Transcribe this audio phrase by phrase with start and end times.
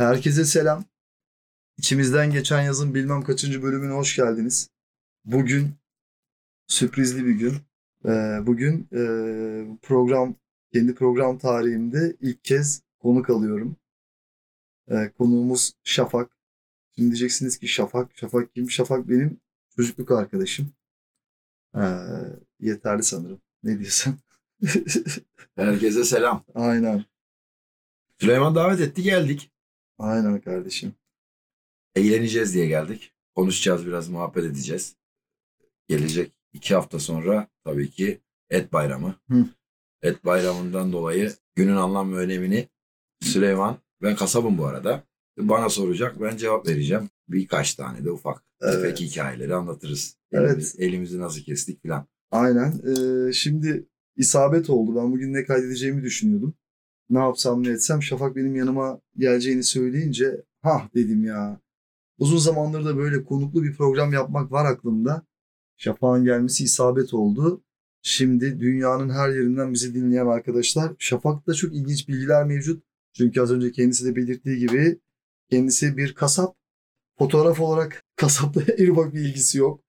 [0.00, 0.84] Herkese selam.
[1.78, 4.70] İçimizden geçen yazın bilmem kaçıncı bölümüne hoş geldiniz.
[5.24, 5.74] Bugün
[6.66, 7.54] sürprizli bir gün.
[8.04, 9.02] Ee, bugün e,
[9.82, 10.34] program
[10.72, 13.76] kendi program tarihimde ilk kez konuk alıyorum.
[14.90, 16.30] Ee, konuğumuz Şafak.
[16.94, 18.70] Şimdi diyeceksiniz ki Şafak, Şafak kim?
[18.70, 19.40] Şafak benim
[19.76, 20.72] çocukluk arkadaşım.
[21.76, 21.80] Ee,
[22.60, 23.40] yeterli sanırım.
[23.62, 24.18] Ne diyorsun?
[25.56, 26.44] Herkese selam.
[26.54, 27.04] Aynen.
[28.18, 29.50] Süleyman davet etti geldik.
[30.00, 30.92] Aynen kardeşim.
[31.94, 33.12] Eğleneceğiz diye geldik.
[33.34, 34.96] Konuşacağız biraz muhabbet edeceğiz.
[35.88, 38.20] Gelecek iki hafta sonra tabii ki
[38.50, 39.14] et bayramı.
[39.30, 39.44] Hı.
[40.02, 42.68] Et bayramından dolayı günün anlam ve önemini
[43.22, 45.04] Süleyman, ben kasabım bu arada.
[45.38, 47.08] Bana soracak ben cevap vereceğim.
[47.28, 48.74] Birkaç tane de ufak Evet.
[48.74, 50.16] tefek hikayeleri anlatırız.
[50.32, 50.50] Evet.
[50.50, 52.06] Elimiz- elimizi nasıl kestik filan.
[52.30, 52.72] Aynen.
[52.86, 53.86] Ee, şimdi
[54.16, 54.96] isabet oldu.
[54.96, 56.54] Ben bugün ne kaydedeceğimi düşünüyordum.
[57.10, 58.02] Ne yapsam ne etsem.
[58.02, 61.60] Şafak benim yanıma geleceğini söyleyince ha dedim ya.
[62.18, 65.26] Uzun zamandır da böyle konuklu bir program yapmak var aklımda.
[65.76, 67.62] Şafak'ın gelmesi isabet oldu.
[68.02, 72.84] Şimdi dünyanın her yerinden bizi dinleyen arkadaşlar Şafak'ta çok ilginç bilgiler mevcut.
[73.12, 75.00] Çünkü az önce kendisi de belirttiği gibi
[75.50, 76.56] kendisi bir kasap.
[77.18, 79.80] Fotoğraf olarak kasapla en ufak bir ilgisi yok.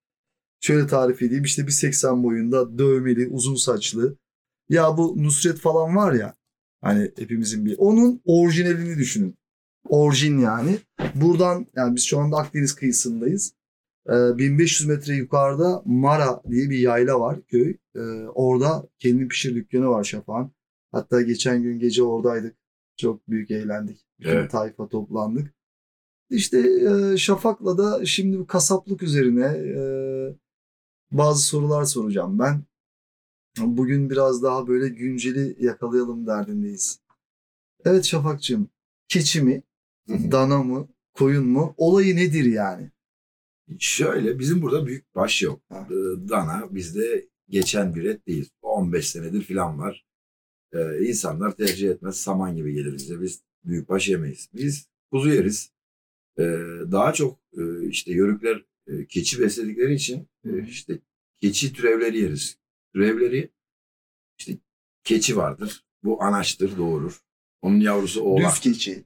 [0.61, 4.17] Şöyle tarif edeyim işte bir 80 boyunda dövmeli uzun saçlı.
[4.69, 6.40] Ya bu Nusret falan var ya
[6.81, 9.35] hani hepimizin bir onun orijinalini düşünün.
[9.89, 10.77] Orijin yani.
[11.15, 13.53] Buradan yani biz şu anda Akdeniz kıyısındayız.
[14.09, 17.75] Ee, 1500 metre yukarıda Mara diye bir yayla var köy.
[17.95, 17.99] Ee,
[18.35, 20.51] orada kendi pişir dükkanı var Şafak'ın.
[20.91, 22.55] Hatta geçen gün gece oradaydık.
[22.97, 24.05] Çok büyük eğlendik.
[24.19, 24.51] Bütün Evet.
[24.51, 25.53] tayfa toplandık.
[26.29, 29.81] İşte e, Şafak'la da şimdi bu kasaplık üzerine e,
[31.11, 32.63] bazı sorular soracağım ben.
[33.59, 36.99] Bugün biraz daha böyle günceli yakalayalım derdindeyiz.
[37.85, 38.69] Evet Şafak'cığım,
[39.07, 39.63] keçi mi,
[40.09, 41.73] dana mı, koyun mu?
[41.77, 42.91] Olayı nedir yani?
[43.79, 45.61] Şöyle bizim burada büyük baş yok.
[45.69, 45.87] Ha.
[45.91, 48.49] Ee, Dana bizde geçen bir et değil.
[48.61, 50.05] 15 senedir falan var.
[50.73, 52.17] Ee, insanlar tercih etmez.
[52.17, 53.21] Saman gibi gelir bize.
[53.21, 54.49] Biz büyük baş yemeyiz.
[54.53, 55.71] Biz kuzu yeriz.
[56.39, 56.43] Ee,
[56.91, 60.99] daha çok e, işte yörükler e, keçi besledikleri için e, işte
[61.41, 62.57] keçi türevleri yeriz.
[62.93, 63.49] Türevleri
[64.37, 64.57] işte
[65.03, 65.85] keçi vardır.
[66.03, 67.21] Bu anaçtır doğurur.
[67.61, 68.53] Onun yavrusu oğlak.
[68.53, 69.05] Düz keçi.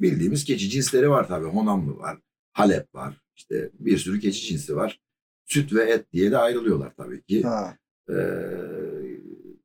[0.00, 1.46] Bildiğimiz keçi cinsleri var tabii.
[1.46, 2.18] Honamlı var,
[2.52, 3.20] Halep var.
[3.36, 5.00] İşte bir sürü keçi cinsi var.
[5.46, 7.42] Süt ve et diye de ayrılıyorlar tabii ki.
[7.42, 7.78] Ha.
[8.10, 8.14] Ee,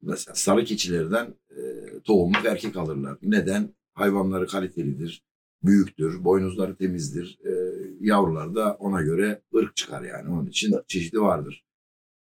[0.02, 1.59] mesela sarı keçilerden e,
[2.03, 3.18] tohumluk erkek alırlar.
[3.22, 3.76] Neden?
[3.94, 5.24] Hayvanları kalitelidir,
[5.64, 7.40] büyüktür, boynuzları temizdir.
[7.46, 7.52] E,
[8.00, 10.30] yavrular da ona göre ırk çıkar yani.
[10.30, 11.66] Onun için çeşidi vardır.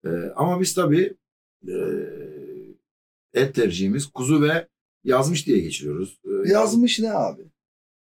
[0.05, 1.17] E, ama biz tabii
[1.67, 1.73] e,
[3.33, 4.67] et tercihimiz kuzu ve
[5.03, 6.19] yazmış diye geçiriyoruz.
[6.25, 7.41] E, Yazmış ne abi?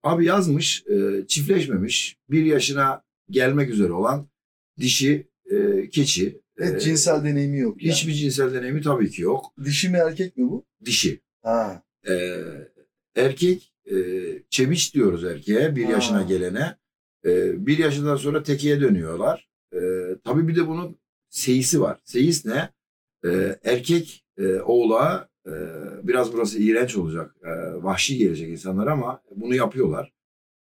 [0.04, 4.28] Abi yazmış, e, çiftleşmemiş, bir yaşına gelmek üzere olan
[4.80, 6.42] dişi e, keçi.
[6.58, 7.84] Evet, E, cinsel deneyimi yok.
[7.84, 7.94] Yani.
[7.94, 9.46] Hiçbir cinsel deneyimi tabii ki yok.
[9.66, 10.66] Dişi mi erkek mi bu?
[10.86, 11.22] Dişi.
[11.42, 11.84] Ha.
[12.10, 12.40] E,
[13.16, 13.96] erkek, e,
[14.50, 15.92] çebiç diyoruz erkeğe bir Ha.
[15.92, 16.78] yaşına gelene.
[17.26, 19.50] E, bir yaşından sonra tekeye dönüyorlar.
[19.74, 19.80] E,
[20.24, 20.98] tabii bir de bunun
[21.30, 22.00] seyisi var.
[22.04, 22.70] Seyis ne?
[23.26, 25.52] E, erkek e, oğlağa e,
[26.04, 27.36] biraz burası iğrenç olacak.
[27.44, 27.50] E,
[27.84, 30.14] vahşi gelecek insanlar ama bunu yapıyorlar.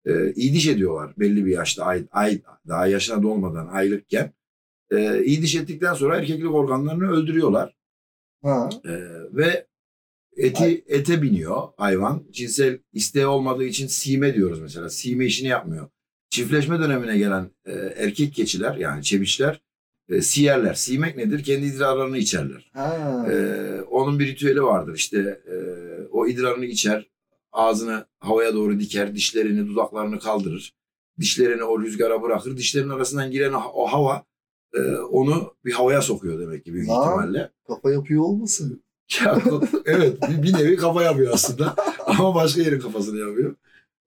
[0.05, 1.85] E, iyi diş ediyorlar belli bir yaşta.
[1.85, 4.33] Ay, ay, daha yaşına dolmadan aylıkken.
[4.91, 7.75] E, iyi diş ettikten sonra erkeklik organlarını öldürüyorlar.
[8.43, 8.69] Ha.
[8.85, 8.91] E,
[9.31, 9.67] ve
[10.37, 12.23] eti ete biniyor hayvan.
[12.31, 14.89] Cinsel isteği olmadığı için sime diyoruz mesela.
[14.89, 15.89] Sime işini yapmıyor.
[16.29, 19.61] Çiftleşme dönemine gelen e, erkek keçiler yani çebiçler
[20.09, 20.73] e, siyerler.
[20.73, 21.43] Simek nedir?
[21.43, 22.71] Kendi idrarlarını içerler.
[22.73, 23.25] Ha.
[23.31, 25.55] Ee, onun bir ritüeli vardır işte e,
[26.11, 27.09] o idrarını içer
[27.51, 30.73] ağzını havaya doğru diker dişlerini dudaklarını kaldırır
[31.19, 34.23] dişlerini o rüzgara bırakır dişlerin arasından giren o, hava
[34.73, 37.01] e, onu bir havaya sokuyor demek ki büyük Lan.
[37.01, 37.49] ihtimalle.
[37.67, 38.83] Kafa yapıyor olmasın?
[39.25, 39.41] Ya,
[39.85, 41.75] evet bir, bir nevi kafa yapıyor aslında
[42.05, 43.55] ama başka yerin kafasını yapıyor.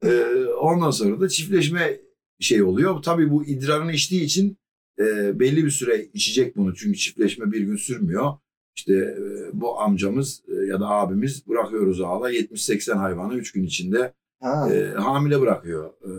[0.05, 2.01] Ee, ondan sonra da çiftleşme
[2.41, 3.03] şey oluyor.
[3.03, 4.59] Tabii bu idrarını içtiği için
[4.99, 6.75] e, belli bir süre içecek bunu.
[6.75, 8.33] Çünkü çiftleşme bir gün sürmüyor.
[8.77, 9.21] İşte e,
[9.53, 14.75] bu amcamız e, ya da abimiz bırakıyoruz ağla 70-80 hayvanı 3 gün içinde Ha.
[14.75, 16.11] e, hamile bırakıyor e,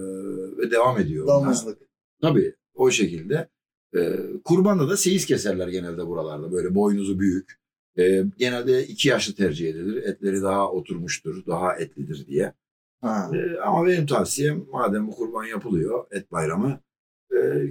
[0.57, 1.27] ve devam ediyor.
[1.27, 1.77] Damızlık.
[2.21, 3.49] Tabii o şekilde.
[3.95, 6.51] E, kurbanda da seyis keserler genelde buralarda.
[6.51, 7.59] Böyle boynuzu büyük.
[7.97, 10.03] E, genelde iki yaşlı tercih edilir.
[10.03, 12.53] Etleri daha oturmuştur, daha etlidir diye.
[13.01, 13.31] Ha.
[13.33, 16.79] E, ama benim tavsiyem madem bu kurban yapılıyor, et bayramı,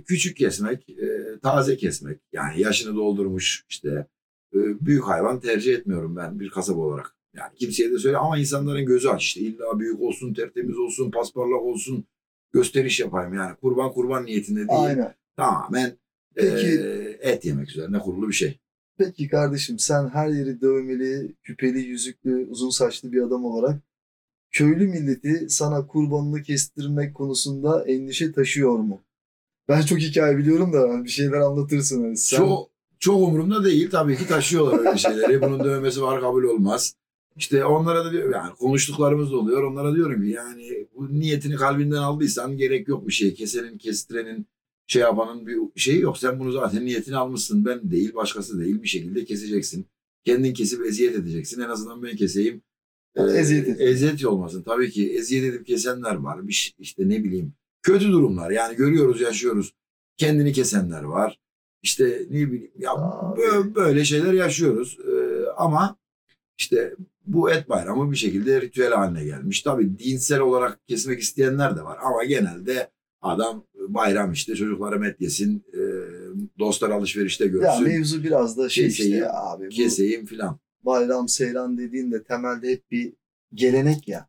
[0.06, 2.20] küçük kesmek, e, taze kesmek.
[2.32, 4.06] Yani yaşını doldurmuş işte
[4.54, 7.16] e, büyük hayvan tercih etmiyorum ben bir kasaba olarak.
[7.36, 9.40] Yani kimseye de söyle ama insanların gözü aç işte.
[9.40, 12.04] İlla büyük olsun, tertemiz olsun, pasparlak olsun,
[12.52, 13.34] gösteriş yapayım.
[13.34, 14.80] Yani kurban kurban niyetinde değil.
[14.80, 15.14] Aynen.
[15.36, 15.98] Tamamen
[16.34, 18.58] Peki- eee, et yemek üzerine kurulu bir şey.
[18.98, 23.80] Peki kardeşim sen her yeri dövmeli, küpeli, yüzüklü, uzun saçlı bir adam olarak
[24.50, 29.00] köylü milleti sana kurbanını kestirmek konusunda endişe taşıyor mu?
[29.72, 32.02] Ben çok hikaye biliyorum da hani bir şeyler anlatırsın.
[32.02, 32.36] Hani sen...
[32.36, 33.90] Çok, çok umurumda değil.
[33.90, 35.42] Tabii ki taşıyorlar öyle şeyleri.
[35.42, 36.94] Bunun dövmesi var kabul olmaz.
[37.36, 39.62] İşte onlara da diyor yani konuştuklarımız da oluyor.
[39.62, 43.34] Onlara diyorum ki yani bu niyetini kalbinden aldıysan gerek yok bir şey.
[43.34, 44.46] Kesenin, kestirenin,
[44.86, 46.18] şey yapanın bir şeyi yok.
[46.18, 47.64] Sen bunu zaten niyetini almışsın.
[47.64, 48.82] Ben değil, başkası değil.
[48.82, 49.86] Bir şekilde keseceksin.
[50.24, 51.60] Kendin kesip eziyet edeceksin.
[51.60, 52.62] En azından ben keseyim.
[53.16, 53.80] Yani Ee, eziyet et.
[53.80, 54.62] eziyet olmasın.
[54.62, 56.48] Tabii ki eziyet edip kesenler var.
[56.48, 57.52] Bir, işte ne bileyim
[57.82, 58.50] kötü durumlar.
[58.50, 59.74] Yani görüyoruz, yaşıyoruz.
[60.16, 61.38] Kendini kesenler var.
[61.82, 63.40] İşte ne bileyim ya Abi.
[63.40, 64.98] bö- böyle şeyler yaşıyoruz.
[65.08, 65.96] Ee, ama
[66.58, 66.94] işte
[67.26, 69.62] bu et bayramı bir şekilde ritüel haline gelmiş.
[69.62, 72.90] Tabii dinsel olarak kesmek isteyenler de var ama genelde
[73.22, 75.80] adam bayram işte çocuklara et yesin, e,
[76.58, 79.66] dostlar alışverişte Ya görsün, mevzu biraz da şey işte Keseyim, ya abi.
[79.66, 80.58] Bu keseyim filan.
[80.82, 83.12] bayram, seyran dediğinde temelde hep bir
[83.54, 84.28] gelenek ya.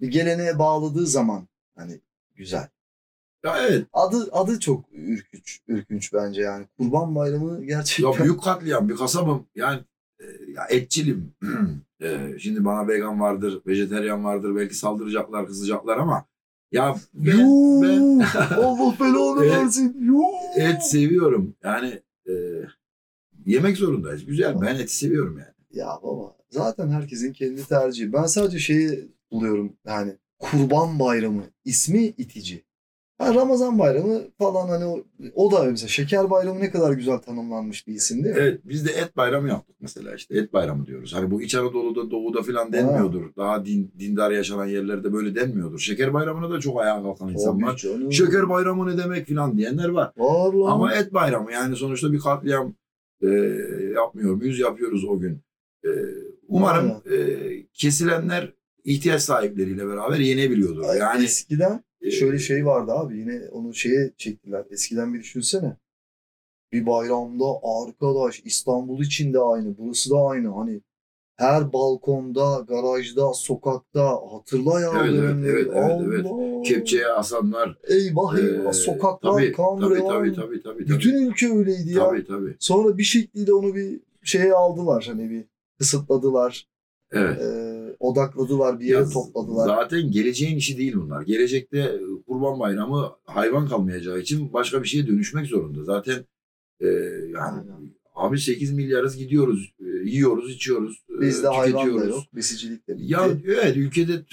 [0.00, 2.00] Bir geleneğe bağladığı zaman hani
[2.36, 2.68] güzel.
[3.44, 6.66] Ya evet Adı adı çok ürkünç, ürkünç bence yani.
[6.78, 8.12] Kurban Bayramı gerçekten.
[8.12, 9.46] Ya büyük katliam bir kasabım.
[9.54, 9.80] Yani
[10.20, 10.24] e,
[10.56, 11.32] ya etçilim.
[12.02, 14.56] E, şimdi bana vegan vardır, vejeteryan vardır.
[14.56, 16.26] Belki saldıracaklar, kızacaklar ama
[16.72, 17.82] ya ben, Yuh!
[17.82, 18.18] ben
[18.56, 19.96] Allah belanı versin.
[20.00, 20.56] Yuh!
[20.56, 21.54] et seviyorum.
[21.64, 22.32] Yani e,
[23.46, 24.26] yemek zorundayız.
[24.26, 24.60] Güzel.
[24.60, 25.54] Ben eti seviyorum yani.
[25.70, 28.12] Ya baba zaten herkesin kendi tercihi.
[28.12, 32.66] Ben sadece şeyi buluyorum yani Kurban Bayramı ismi itici.
[33.18, 35.04] Ha, Ramazan Bayramı falan hani o,
[35.34, 38.40] o da mesela Şeker Bayramı ne kadar güzel tanımlanmış bir isim değil mi?
[38.42, 41.14] Evet biz de et bayramı yaptık mesela işte et bayramı diyoruz.
[41.14, 43.36] Hani bu İç Anadolu'da doğuda filan denmiyordur.
[43.36, 45.78] Daha din, dindar yaşanan yerlerde böyle denmiyordur.
[45.78, 47.76] Şeker bayramına da çok ayağa kalkan insan var.
[47.76, 48.12] canım.
[48.12, 50.12] Şeker bayramı ne demek filan diyenler var.
[50.16, 50.70] Var lan.
[50.72, 52.74] Ama et bayramı yani sonuçta bir katliam
[53.22, 53.26] e,
[53.94, 54.58] yapmıyor muyuz?
[54.58, 55.40] Yapıyoruz o gün.
[55.84, 55.90] E,
[56.48, 57.16] umarım e,
[57.72, 58.52] kesilenler
[58.86, 60.82] ihtiyaç sahipleriyle beraber yenebiliyordur.
[60.82, 64.64] Ay, Yani eskiden e, şöyle şey vardı abi yine onu şeye çektiler.
[64.70, 65.76] Eskiden bir düşünsene.
[66.72, 70.48] Bir bayramda arkadaş İstanbul için de aynı, burası da aynı.
[70.48, 70.80] Hani
[71.36, 75.50] her balkonda, garajda, sokakta hatırla ya Evet, evet, dönemleri.
[75.52, 76.26] evet, evet, evet.
[76.26, 76.62] Allah!
[76.62, 77.78] kepçeye asanlar.
[77.88, 80.88] Eyvah eyvah e, sokaklar tabii, kan tabii, tabii, tabii, tabii, tabii.
[80.88, 82.04] Bütün ülke öyleydi ya.
[82.04, 82.56] Tabii tabii.
[82.58, 85.04] Sonra bir şekliyle onu bir şeye aldılar.
[85.08, 85.44] Hani bir
[85.78, 86.68] kısıtladılar.
[87.12, 87.40] Evet.
[87.42, 87.75] e,
[88.06, 89.66] odakladılar bir yere Ya topladılar.
[89.66, 91.22] Zaten geleceğin işi değil bunlar.
[91.22, 95.84] Gelecekte e, Kurban Bayramı hayvan kalmayacağı için başka bir şeye dönüşmek zorunda.
[95.84, 96.24] Zaten
[96.80, 97.90] e, yani Aynen.
[98.14, 102.24] abi 8 milyarız gidiyoruz, e, yiyoruz, içiyoruz, e, Bizde hayvan da yok.
[102.34, 103.12] Besicilik de bitti.
[103.12, 104.24] Ya evet ülkede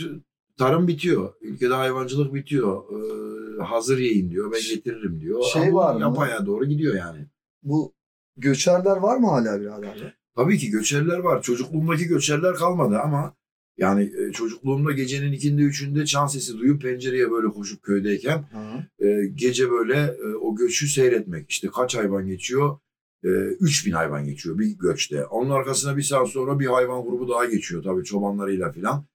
[0.57, 1.33] tarım bitiyor.
[1.41, 2.83] Ülkede hayvancılık bitiyor.
[2.91, 4.51] Ee, hazır yiyin diyor.
[4.51, 5.43] Ben getiririm diyor.
[5.43, 6.01] Şey Ama var mı?
[6.01, 7.25] Yapaya doğru gidiyor yani.
[7.63, 7.93] Bu
[8.37, 10.17] göçerler var mı hala birader?
[10.35, 11.41] Tabii ki göçerler var.
[11.41, 13.33] Çocukluğumdaki göçerler kalmadı ama
[13.77, 18.87] yani e, çocukluğumda gecenin ikindi üçünde çan sesi duyup pencereye böyle koşup köydeyken Ha.
[18.99, 21.51] e, gece böyle e, o göçü seyretmek.
[21.51, 22.79] İşte kaç hayvan geçiyor?
[23.23, 25.25] E, 3000 hayvan geçiyor bir göçte.
[25.25, 29.05] Onun arkasına bir saat sonra bir hayvan grubu daha geçiyor tabii çobanlarıyla filan.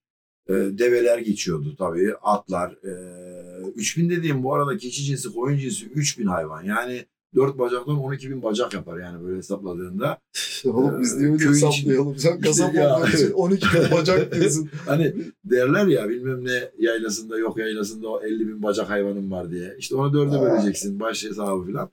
[0.48, 2.72] Develer geçiyordu tabii, atlar.
[2.72, 6.62] E, 3000 dediğim bu arada keçi cinsi, koyun cinsi 3000 hayvan.
[6.62, 7.04] Yani
[7.34, 10.18] dört bacaktan 12 bin bacak yapar yani böyle hesapladığında.
[10.64, 12.18] Oğlum biz öyle Köyün hesaplayalım?
[12.18, 12.96] Sen kasap ya.
[12.96, 14.70] olduğun için 12 bin bacak diyorsun.
[14.86, 19.74] Hani derler ya bilmem ne yaylasında yok yaylasında o 50 bin bacak hayvanım var diye.
[19.78, 20.42] İşte onu dörde Ha.
[20.42, 21.90] böleceksin baş hesabı falan.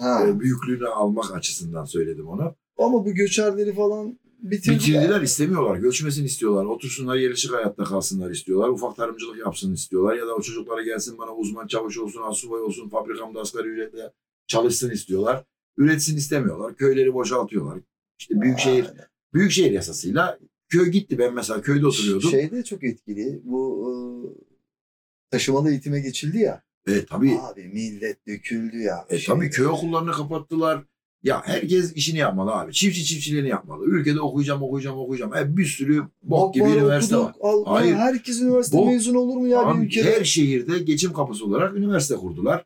[0.00, 0.26] Ha.
[0.28, 2.54] E, büyüklüğünü almak açısından söyledim onu.
[2.78, 4.78] Ama bu göçerleri falan bitirdiler.
[4.78, 5.76] Bitirdiler istemiyorlar.
[5.76, 6.64] Göçmesin istiyorlar.
[6.64, 8.68] Otursunlar yerleşik hayatta kalsınlar istiyorlar.
[8.68, 10.16] Ufak tarımcılık yapsın istiyorlar.
[10.16, 14.12] Ya da o çocuklara gelsin bana uzman çavuş olsun, asubay olsun, fabrikamda asgari ücretle
[14.46, 15.44] çalışsın istiyorlar.
[15.76, 16.76] Üretsin istemiyorlar.
[16.76, 17.78] Köyleri boşaltıyorlar.
[18.18, 19.06] İşte büyükşehir Aynen.
[19.34, 21.18] büyükşehir yasasıyla köy gitti.
[21.18, 22.30] Ben mesela köyde oturuyordum.
[22.30, 23.40] Şey de çok etkili.
[23.44, 24.38] Bu
[25.30, 26.62] taşımalı eğitime geçildi ya.
[26.86, 29.06] E tabii Abi millet döküldü ya.
[29.10, 30.84] E Şey- tabii köy okullarını kapattılar.
[31.22, 32.72] Ya herkes işini yapmalı abi.
[32.72, 33.84] Çiftçi çiftçiliğini yapmalı.
[33.86, 35.34] Ülkede okuyacağım, okuyacağım, okuyacağım.
[35.34, 37.50] E bir sürü bok gibi üniversite okuduk, var.
[37.50, 37.94] Al, Hayır.
[37.94, 40.18] Herkes üniversite Bok- mezunu olur mu ya bir Abi ülkede?
[40.18, 42.64] her şehirde geçim kapısı olarak üniversite kurdular.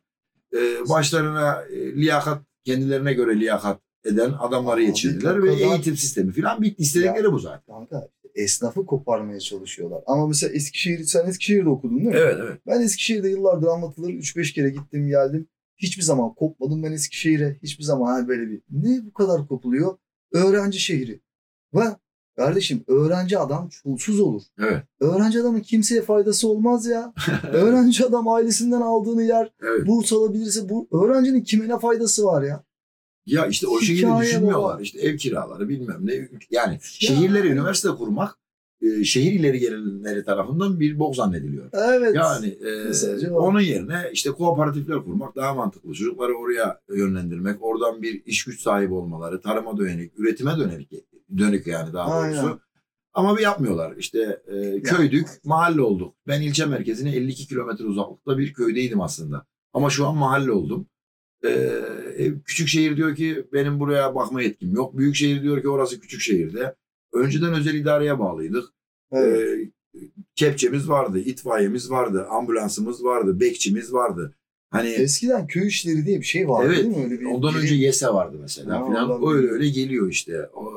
[0.53, 6.61] E, başlarına e, liyakat, kendilerine göre liyakat eden adamları yetiştirdiler ve kadar- eğitim sistemi falan
[6.61, 6.81] bitti.
[6.83, 7.73] İstedikleri bu zaten.
[7.73, 10.03] Kanka esnafı koparmaya çalışıyorlar.
[10.07, 12.15] Ama mesela Eskişehir, sen Eskişehir'de okudun değil mi?
[12.17, 12.61] Evet evet.
[12.67, 15.47] Ben Eskişehir'de yıllardır anlatılır 3-5 kere gittim geldim.
[15.77, 17.59] Hiçbir zaman kopmadım ben Eskişehir'e.
[17.63, 19.97] Hiçbir zaman hani böyle bir ne bu kadar kopuluyor?
[20.33, 21.21] Öğrenci şehri.
[21.73, 21.83] Ve
[22.39, 24.41] Kardeşim öğrenci adam çulsuz olur.
[24.59, 24.83] Evet.
[24.99, 27.13] Öğrenci adamın kimseye faydası olmaz ya.
[27.53, 29.87] öğrenci adam ailesinden aldığını yer, Evet.
[29.87, 32.63] burs alabilirse bu öğrencinin kime ne faydası var ya?
[33.25, 34.73] Ya işte o şekilde Hikaye düşünmüyorlar.
[34.73, 34.81] baba.
[34.81, 36.29] İşte ev kiraları bilmem ne.
[36.51, 38.39] Yani şehirlere üniversite kurmak
[38.81, 41.69] e, şehir ileri gelenleri tarafından bir bok zannediliyor.
[41.73, 42.15] Evet.
[42.15, 42.57] Yani
[43.27, 45.93] e, onun yerine işte kooperatifler kurmak daha mantıklı.
[45.93, 50.91] Çocukları oraya yönlendirmek, oradan bir iş güç sahibi olmaları, tarıma dönelik, üretime dönelik
[51.37, 52.39] dönük yani daha doğrusu.
[52.39, 52.59] Aynen.
[53.13, 53.95] Ama bir yapmıyorlar.
[53.97, 56.15] İşte e, köydük, mahalle olduk.
[56.27, 59.45] Ben ilçe merkezine 52 kilometre uzaklıkta bir köydeydim aslında.
[59.73, 60.87] Ama şu an mahalle oldum.
[61.43, 61.49] E,
[62.17, 64.97] e, küçük şehir diyor ki benim buraya bakma yetkim yok.
[64.97, 66.75] Büyük şehir diyor ki orası küçük şehirde.
[67.13, 68.65] Önceden özel idareye bağlıydık.
[69.11, 69.39] Evet.
[69.39, 69.71] Ee,
[70.35, 74.35] kepçemiz vardı, itfaiyemiz vardı, ambulansımız vardı, bekçimiz vardı.
[74.71, 77.03] Hani Eskiden köy işleri diye bir şey vardı evet, değil mi?
[77.03, 79.09] Öyle bir ondan biri- önce YESE vardı mesela Ha, filan.
[79.09, 80.49] ondan Öyle öyle geliyor işte.
[80.53, 80.73] O,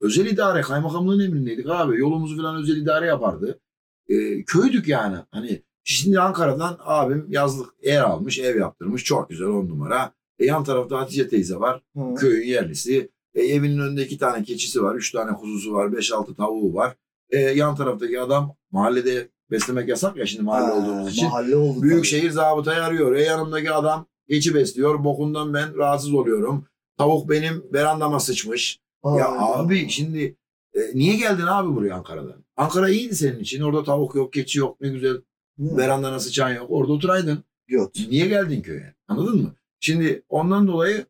[0.00, 1.98] özel idare, kaymakamlığın emrindeydik abi.
[1.98, 3.60] Yolumuzu falan özel idare yapardı.
[4.08, 5.16] Ee, köydük yani.
[5.30, 9.04] Hani şimdi Ankara'dan abim yazlık yer almış, ev yaptırmış.
[9.04, 10.12] Çok güzel on numara.
[10.38, 11.82] E, yan tarafta Hatice teyze var.
[11.96, 12.14] Ha.
[12.14, 13.10] köyün yerlisi.
[13.34, 16.96] E, evinin önünde iki tane keçisi var, üç tane kuzusu var, beş altı tavuğu var.
[17.30, 21.28] E, yan taraftaki adam mahallede beslemek yasak ya şimdi mahalle Ha, olduğumuz için.
[21.28, 21.82] Mahalle oldu.
[21.82, 22.06] Büyük tabii.
[22.06, 23.14] şehir zabıtayı arıyor.
[23.14, 25.04] E yanımdaki adam keçi besliyor.
[25.04, 26.64] Bokundan ben rahatsız oluyorum.
[26.98, 28.80] Tavuk benim verandama sıçmış.
[29.04, 29.64] Ya Aynen.
[29.64, 30.36] abi şimdi
[30.74, 32.44] e, niye geldin abi buraya Ankara'dan?
[32.56, 33.62] Ankara iyiydi senin için.
[33.62, 34.80] Orada tavuk yok, keçi yok.
[34.80, 35.16] Ne güzel.
[35.58, 35.76] Mi?
[35.76, 36.66] Verandana sıçan yok.
[36.68, 37.44] Orada oturaydın.
[37.66, 38.08] Göt.
[38.10, 38.94] Niye geldin köye?
[39.08, 39.54] Anladın mı?
[39.80, 41.06] Şimdi ondan dolayı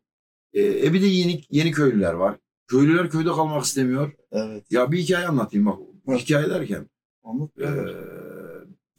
[0.53, 2.35] e, e bir de yeni, yeni köylüler var.
[2.67, 4.11] Köylüler köyde kalmak istemiyor.
[4.31, 4.63] Evet.
[4.71, 5.79] Ya bir hikaye anlatayım bak.
[6.05, 6.15] Hı.
[6.15, 6.85] Hikaye derken
[7.23, 7.49] Anlat.
[7.59, 7.67] e,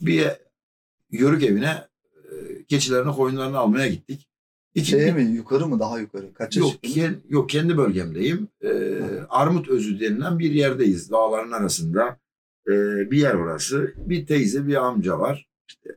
[0.00, 0.26] bir
[1.10, 1.84] yörük evine
[2.30, 4.26] e, keçilerini koyunlarını almaya gittik.
[4.74, 5.22] İki, Şeye mi?
[5.22, 5.80] Yukarı mı?
[5.80, 6.34] Daha yukarı.
[6.34, 8.48] Kaç yok, ken- yok kendi bölgemdeyim.
[8.62, 8.70] E,
[9.28, 11.10] Armut Özü denilen bir yerdeyiz.
[11.10, 12.16] Dağların arasında
[12.68, 12.72] e,
[13.10, 13.94] bir yer orası.
[13.96, 15.48] Bir teyze bir amca var.
[15.68, 15.96] İşte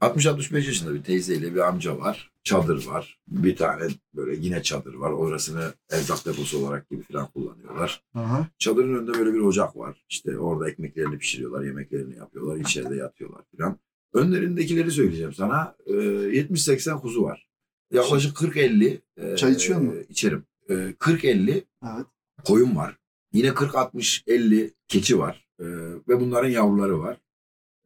[0.00, 2.30] 60-65 yaşında bir teyzeyle bir amca var.
[2.44, 3.18] Çadır var.
[3.28, 3.82] Bir tane
[4.14, 5.10] böyle yine çadır var.
[5.10, 8.02] Orasını erzak deposu olarak gibi falan kullanıyorlar.
[8.14, 8.48] Aha.
[8.58, 10.04] Çadırın önünde böyle bir ocak var.
[10.10, 13.78] İşte orada ekmeklerini pişiriyorlar, yemeklerini yapıyorlar, içeride yatıyorlar falan.
[14.14, 15.76] Önlerindekileri söyleyeceğim sana.
[15.86, 17.48] Ee, 70-80 kuzu var.
[17.92, 19.00] Yaklaşık 40-50.
[19.16, 19.92] e, Çay içiyor mu?
[20.08, 20.44] İçerim.
[20.70, 22.06] Ee, 40-50 Evet.
[22.44, 22.96] koyun var.
[23.32, 25.46] Yine 40-60-50 keçi var.
[25.60, 25.64] Ee,
[26.08, 27.20] ve bunların yavruları var.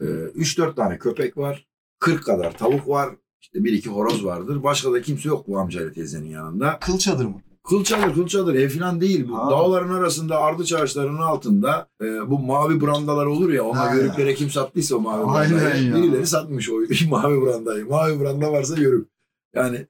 [0.00, 1.66] Ee, 3-4 tane köpek var.
[1.98, 3.10] 40 kadar tavuk var.
[3.40, 4.62] İşte bir iki horoz vardır.
[4.62, 6.78] Başka da kimse yok bu amcayla teyzenin yanında.
[6.80, 7.40] Kıl çadır mı?
[7.68, 9.28] Kıl çadır, kıl çadır ev falan değil.
[9.28, 9.50] Bu Ha.
[9.50, 13.64] dağların arasında ardıç ağaçlarının altında e, bu mavi brandalar olur ya.
[13.64, 13.94] Ona Ha.
[13.94, 15.94] yörüklere kim sattıysa o mavi brandayı.
[15.94, 16.74] Birileri satmış o
[17.08, 17.88] mavi brandayı.
[17.88, 19.08] Mavi branda varsa yörük.
[19.54, 19.86] Yani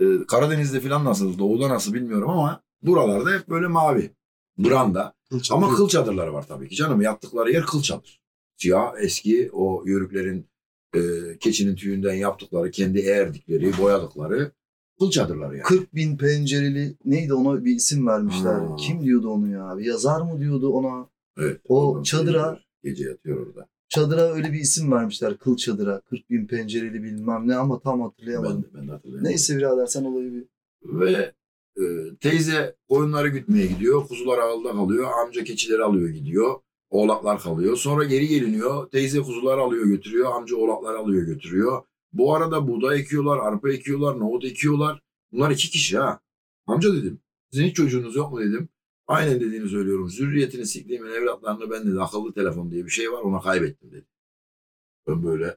[0.00, 4.10] e, Karadeniz'de falan nasıl, doğuda nasıl bilmiyorum ama buralarda hep böyle mavi.
[4.58, 5.14] Branda.
[5.30, 5.62] Kıl çadır.
[5.62, 7.00] Ama kıl çadırları var tabii ki canım.
[7.00, 8.20] Yattıkları yer kıl çadır.
[8.56, 10.46] Siyah eski o yörüklerin
[10.94, 11.00] e,
[11.40, 14.52] keçinin tüyünden yaptıkları, kendi eğerdikleri, boyadıkları
[14.98, 15.62] kıl çadırları yani.
[15.62, 18.54] 40 bin pencereli neydi ona bir isim vermişler.
[18.54, 18.76] Ha.
[18.76, 19.78] Kim diyordu onu ya?
[19.78, 21.08] Bir yazar mı diyordu ona?
[21.38, 21.60] Evet.
[21.68, 22.68] O çadıra- söylüyorlar.
[22.84, 23.66] Gece yatıyor orada.
[23.88, 25.36] Çadıra öyle bir isim vermişler.
[25.38, 26.00] Kıl çadıra.
[26.00, 28.62] 40 bin pencereli bilmem ne ama tam Ben, hatırlayamadım.
[28.62, 29.30] de- ben de hatırlayamadım.
[29.30, 30.44] Neyse birader sen olayı bir...
[30.84, 31.32] Ve
[31.76, 31.82] e,
[32.20, 34.06] teyze koyunları gütmeye gidiyor.
[34.08, 35.08] Kuzular ağılda kalıyor.
[35.24, 36.54] Amca keçileri alıyor gidiyor.
[36.90, 37.76] Oğlaklar kalıyor.
[37.76, 38.90] Sonra geri geliniyor.
[38.90, 40.32] Teyze kuzuları alıyor götürüyor.
[40.32, 41.82] Amca oğlaklar alıyor götürüyor.
[42.12, 45.02] Bu arada buğday ekiyorlar, arpa ekiyorlar, nohut ekiyorlar.
[45.32, 46.20] Bunlar iki kişi ha.
[46.66, 47.20] Amca dedim.
[47.50, 48.68] Sizin hiç çocuğunuz yok mu dedim.
[49.06, 50.10] Aynen dediğini söylüyorum.
[50.10, 54.06] Zürriyetini siktiğimin evlatlarını ben dedi akıllı telefon diye bir şey var ona kaybettim dedi.
[55.08, 55.56] Ben böyle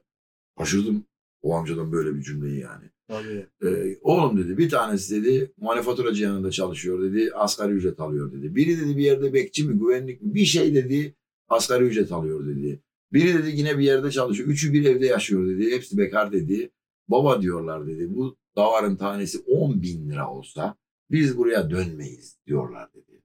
[0.58, 1.04] şaşırdım
[1.42, 2.84] o amcadan böyle bir cümleyi yani.
[3.08, 3.46] Tabii.
[3.64, 8.56] Ee, oğlum dedi bir tanesi dedi manifaturacı yanında çalışıyor dedi asgari ücret alıyor dedi.
[8.56, 11.14] Biri dedi bir yerde bekçi mi güvenlik mi bir şey dedi
[11.52, 12.82] asgari ücret alıyor dedi.
[13.12, 14.48] Biri dedi yine bir yerde çalışıyor.
[14.48, 15.70] Üçü bir evde yaşıyor dedi.
[15.70, 16.70] Hepsi bekar dedi.
[17.08, 18.14] Baba diyorlar dedi.
[18.14, 20.76] Bu davarın tanesi 10 bin lira olsa
[21.10, 23.22] biz buraya dönmeyiz diyorlar dedi.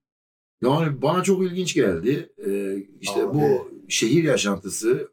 [0.63, 2.29] Yani bana çok ilginç geldi.
[2.45, 3.33] Ee, işte Abi.
[3.33, 5.09] bu şehir yaşantısı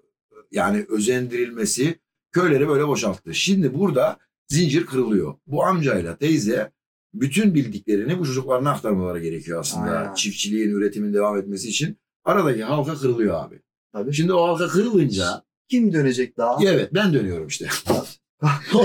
[0.53, 1.99] yani özendirilmesi
[2.33, 3.35] köyleri böyle boşalttı.
[3.35, 4.19] Şimdi burada
[4.49, 5.35] zincir kırılıyor.
[5.47, 6.73] Bu amcayla teyze
[7.15, 9.99] bütün bildiklerini bu çocuklarına aktarmaları gerekiyor aslında.
[9.99, 10.15] Aynen.
[10.15, 11.97] Çiftçiliğin, üretimin devam etmesi için.
[12.25, 13.61] Aradaki halka kırılıyor abi.
[13.93, 14.13] Tabii.
[14.15, 16.59] Şimdi o halka kırılınca Kim dönecek daha?
[16.65, 17.69] evet ben dönüyorum işte.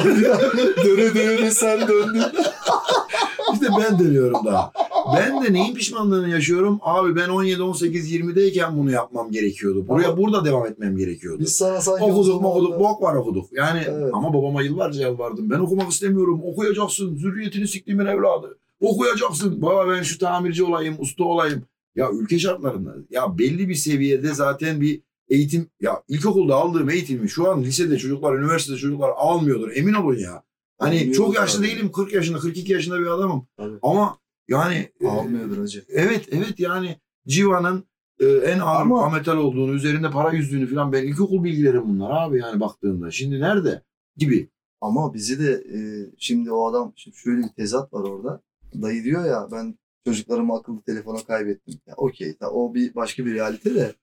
[0.85, 2.23] döne döne sen döndün.
[3.53, 4.71] İşte ben dönüyorum daha.
[5.17, 6.79] Ben de neyin pişmanlığını yaşıyorum?
[6.81, 9.87] Abi ben 17, 18, 20'deyken bunu yapmam gerekiyordu.
[9.87, 11.39] Buraya Ama- burada devam etmem gerekiyordu.
[11.39, 13.45] Biz sana sanki Okuduk okuduk bok var okuduk.
[13.53, 14.09] Yani Evet.
[14.13, 15.49] ama babama yıllarca yalvardım.
[15.49, 16.41] Ben okumak istemiyorum.
[16.43, 17.17] Okuyacaksın.
[17.17, 18.57] Zürriyetini siktiğimin evladı.
[18.81, 19.61] Okuyacaksın.
[19.61, 21.63] Baba ben şu tamirci olayım, usta olayım.
[21.95, 27.49] Ya ülke şartlarında ya belli bir seviyede zaten bir eğitim ya ilkokulda aldığım eğitimi şu
[27.51, 29.71] an lisede çocuklar, üniversitede çocuklar almıyordur.
[29.75, 30.43] Emin olun ya.
[30.77, 31.67] Hani Almıyordur çok yaşlı tabii.
[31.71, 31.91] değilim.
[31.91, 33.47] 40 yaşında, 42 yaşında bir adamım.
[33.57, 33.77] Tabii.
[33.81, 34.17] Ama
[34.47, 35.85] yani e, Almıyordur hacı.
[35.89, 37.83] Evet evet yani Civa'nın
[38.19, 42.37] e, en ağır Ama- ametal olduğunu, üzerinde para yüzdüğünü falan ben ilkokul bilgilerim bunlar abi
[42.39, 43.11] yani baktığında.
[43.11, 43.83] Şimdi nerede?
[44.17, 44.49] Gibi.
[44.81, 45.79] Ama bizi de e,
[46.17, 48.41] şimdi o adam şimdi şöyle bir tezat var orada.
[48.81, 51.79] Dayı diyor ya ben çocuklarımı akıllı telefona kaybettim.
[51.87, 53.95] Ya okey o bir başka bir realite de.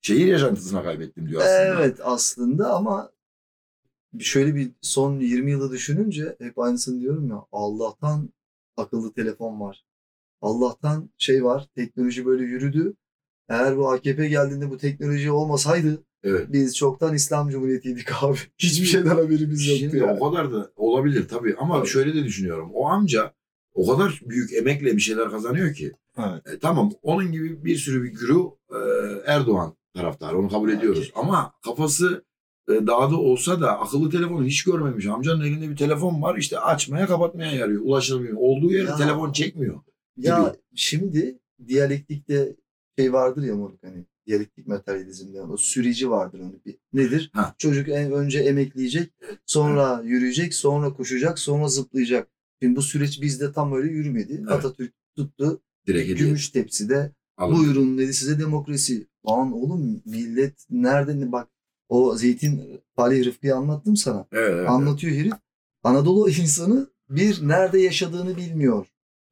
[0.00, 1.82] Şehir yaşantısına kaybettim diyor aslında.
[1.82, 3.12] Evet aslında ama
[4.18, 8.28] şöyle bir son 20 yılı düşününce hep aynısını diyorum ya Allah'tan
[8.76, 9.84] akıllı telefon var.
[10.40, 12.94] Allah'tan şey var teknoloji böyle yürüdü.
[13.48, 16.46] Eğer bu AKP geldiğinde bu teknoloji olmasaydı Evet.
[16.52, 18.38] biz çoktan İslam Cumhuriyeti'ydik abi.
[18.58, 20.18] Hiçbir şeyden haberimiz yoktu Şimdi yani.
[20.20, 21.88] o kadar da olabilir tabii ama Tabii.
[21.88, 22.70] şöyle de düşünüyorum.
[22.74, 23.32] O amca
[23.74, 25.92] o kadar büyük emekle bir şeyler kazanıyor ki.
[26.18, 26.46] Evet.
[26.46, 28.78] E, tamam onun gibi bir sürü bir güruh e,
[29.26, 31.12] Erdoğan taraftarı onu kabul ediyoruz.
[31.14, 32.24] Ama kafası
[32.68, 35.06] e, dağda olsa da akıllı telefonu hiç görmemiş.
[35.06, 37.82] Amcanın elinde bir telefon var işte açmaya kapatmaya yarıyor.
[37.84, 38.36] Ulaşılmıyor.
[38.36, 38.96] Olduğu yerde Ya.
[38.96, 39.80] telefon çekmiyor.
[40.16, 41.38] Ya şimdi
[41.68, 42.56] diyalektikte
[42.98, 47.30] şey vardır ya moruk hani diyalektik materyalizmde o süreci vardır onu bir nedir?
[47.34, 47.54] Ha.
[47.58, 49.12] Çocuk en önce emekleyecek,
[49.46, 52.28] sonra yürüyecek, sonra koşacak, sonra zıplayacak.
[52.62, 54.36] Şimdi bu süreç bizde tam öyle yürümedi.
[54.40, 54.52] Evet.
[54.52, 56.26] Atatürk tuttu Direkt hediye.
[56.26, 57.56] gümüş tepside Alın.
[57.58, 59.06] buyurun dedi size demokrasi.
[59.28, 61.48] Lan oğlum millet nerede ne bak
[61.88, 64.26] o Zeytin Falih Rıfkı'yı anlattım sana.
[64.32, 64.68] Evet, evet, evet.
[64.70, 65.32] Anlatıyor herif.
[65.82, 68.86] Anadolu insanı bir nerede yaşadığını bilmiyor.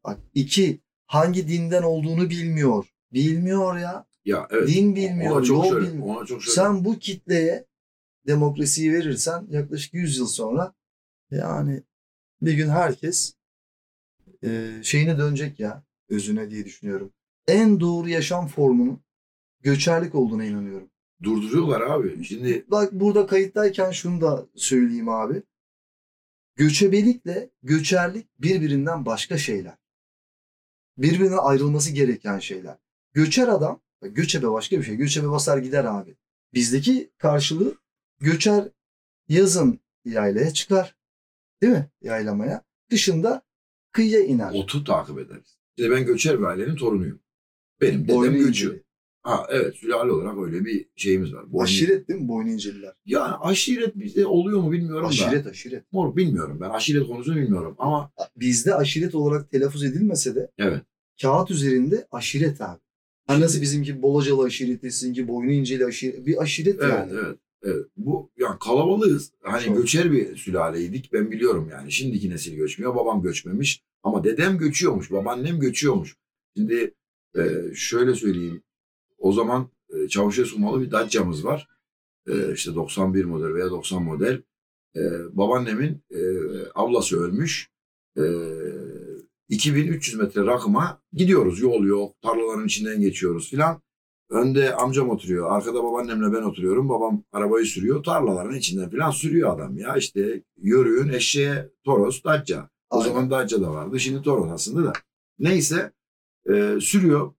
[0.04, 2.86] Bak iki hangi dinden olduğunu bilmiyor.
[3.12, 4.06] Bilmiyor ya.
[4.24, 4.68] Ya evet.
[4.68, 5.86] Din bilmiyor, Ona çok yol şöyle.
[5.88, 6.16] bilmiyor.
[6.16, 6.54] Ona çok şöyle.
[6.54, 7.66] Sen bu kitleye
[8.26, 10.74] demokrasiyi verirsen yaklaşık 100 yıl sonra
[11.30, 11.82] yani
[12.42, 13.34] bir gün herkes
[14.44, 17.12] e, şeyine dönecek ya özüne diye düşünüyorum.
[17.48, 19.02] En doğru yaşam formunun
[19.60, 20.90] göçerlik olduğuna inanıyorum.
[21.22, 22.24] Durduruyorlar abi.
[22.24, 25.42] Şimdi Bak burada kayıttayken şunu da söyleyeyim abi.
[26.56, 29.74] Göçebelikle göçerlik birbirinden başka şeyler.
[30.98, 32.76] Birbirinden ayrılması gereken şeyler.
[33.12, 34.96] Göçer adam, göçebe başka bir şey.
[34.96, 36.16] Göçebe basar gider abi.
[36.54, 37.74] Bizdeki karşılığı
[38.20, 38.68] göçer
[39.28, 40.99] yazın yaylaya çıkar.
[41.62, 41.88] Değil mi?
[42.02, 42.64] Yaylamaya.
[42.90, 43.42] Kışında
[43.92, 44.50] kıyıya iner.
[44.54, 45.58] otu takip ederiz.
[45.76, 47.20] İşte ben göçer bir ailenin torunuyum.
[47.80, 48.82] Benim dedem Boynu inceli.
[49.22, 51.52] Ha evet sülale olarak öyle bir şeyimiz var.
[51.52, 52.28] Boynu- Aşiret değil mi?
[52.28, 52.92] Boynu inceliler.
[53.06, 55.08] Yani aşiret bizde oluyor mu bilmiyorum da.
[55.08, 55.92] Aşiret aşiret.
[55.92, 60.82] Mor bilmiyorum ben aşiret konusunu bilmiyorum ama Bizde aşiret olarak telaffuz edilmese de evet.
[61.22, 62.80] kağıt üzerinde aşiret abi.
[63.26, 67.12] Hani nasıl bizimki Bolacalı aşireti, sizinki Boynu İnceli aşiret, bir aşiret Evet, yani.
[67.12, 67.38] evet.
[67.62, 67.86] Evet.
[67.96, 69.32] Bu yani kalabalığız.
[69.42, 69.76] Hani Çok.
[69.76, 71.12] göçer bir sülaleydik.
[71.12, 71.92] Ben biliyorum yani.
[71.92, 72.94] Şimdiki nesil göçmüyor.
[72.94, 73.82] Babam göçmemiş.
[74.02, 75.12] Ama dedem göçüyormuş.
[75.12, 76.16] Babaannem göçüyormuş.
[76.56, 76.94] Şimdi
[77.36, 77.42] e,
[77.74, 78.62] şöyle söyleyeyim.
[79.18, 81.68] O zaman e, Çavuşescu malı bir Dacia'mız var.
[82.28, 84.42] E, işte 91 model veya 90 model.
[84.96, 85.00] E,
[85.36, 86.20] babaannemin e,
[86.74, 87.70] ablası ölmüş.
[88.18, 88.22] E,
[89.48, 91.60] 2300 metre rakıma gidiyoruz.
[91.60, 92.22] Yol yok.
[92.22, 93.82] Tarlaların içinden geçiyoruz filan.
[94.30, 95.52] Önde amcam oturuyor.
[95.52, 96.88] Arkada babaannemle ben oturuyorum.
[96.88, 98.02] Babam arabayı sürüyor.
[98.02, 99.96] Tarlaların içinden falan sürüyor adam ya.
[99.96, 102.68] İşte yörüğün eşeğe Toros, Dacia.
[102.90, 103.08] O Aynen.
[103.08, 104.00] zaman Dacia da vardı.
[104.00, 104.92] Şimdi Toros aslında da.
[105.38, 105.92] Neyse
[106.50, 107.32] e, sürüyor.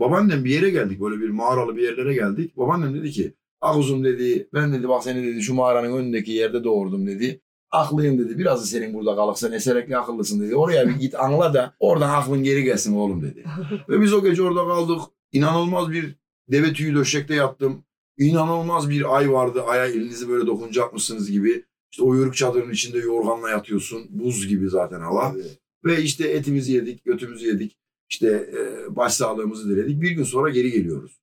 [0.00, 1.00] Babaannem bir yere geldik.
[1.00, 2.56] Böyle bir mağaralı bir yerlere geldik.
[2.56, 7.06] Babaannem dedi ki Akuzum dedi ben dedi bak seni dedi şu mağaranın önündeki yerde doğurdum
[7.06, 7.40] dedi.
[7.70, 8.38] Aklıyım dedi.
[8.38, 10.56] Biraz da senin burada kalık sen eserekli akıllısın dedi.
[10.56, 13.44] Oraya bir git anla da oradan aklın geri gelsin oğlum dedi.
[13.88, 15.00] Ve biz o gece orada kaldık.
[15.32, 16.14] İnanılmaz bir
[16.48, 17.84] deve tüyü döşekte yattım.
[18.18, 19.62] İnanılmaz bir ay vardı.
[19.62, 21.64] Aya elinizi böyle dokunacakmışsınız gibi.
[21.92, 24.06] İşte o yörük çadırın içinde yorganla yatıyorsun.
[24.10, 25.26] Buz gibi zaten hava.
[25.26, 25.42] Abi,
[25.84, 27.78] Ve işte etimizi yedik, götümüzü yedik.
[28.10, 30.02] İşte e, başsağlığımızı diledik.
[30.02, 31.20] Bir gün sonra geri geliyoruz.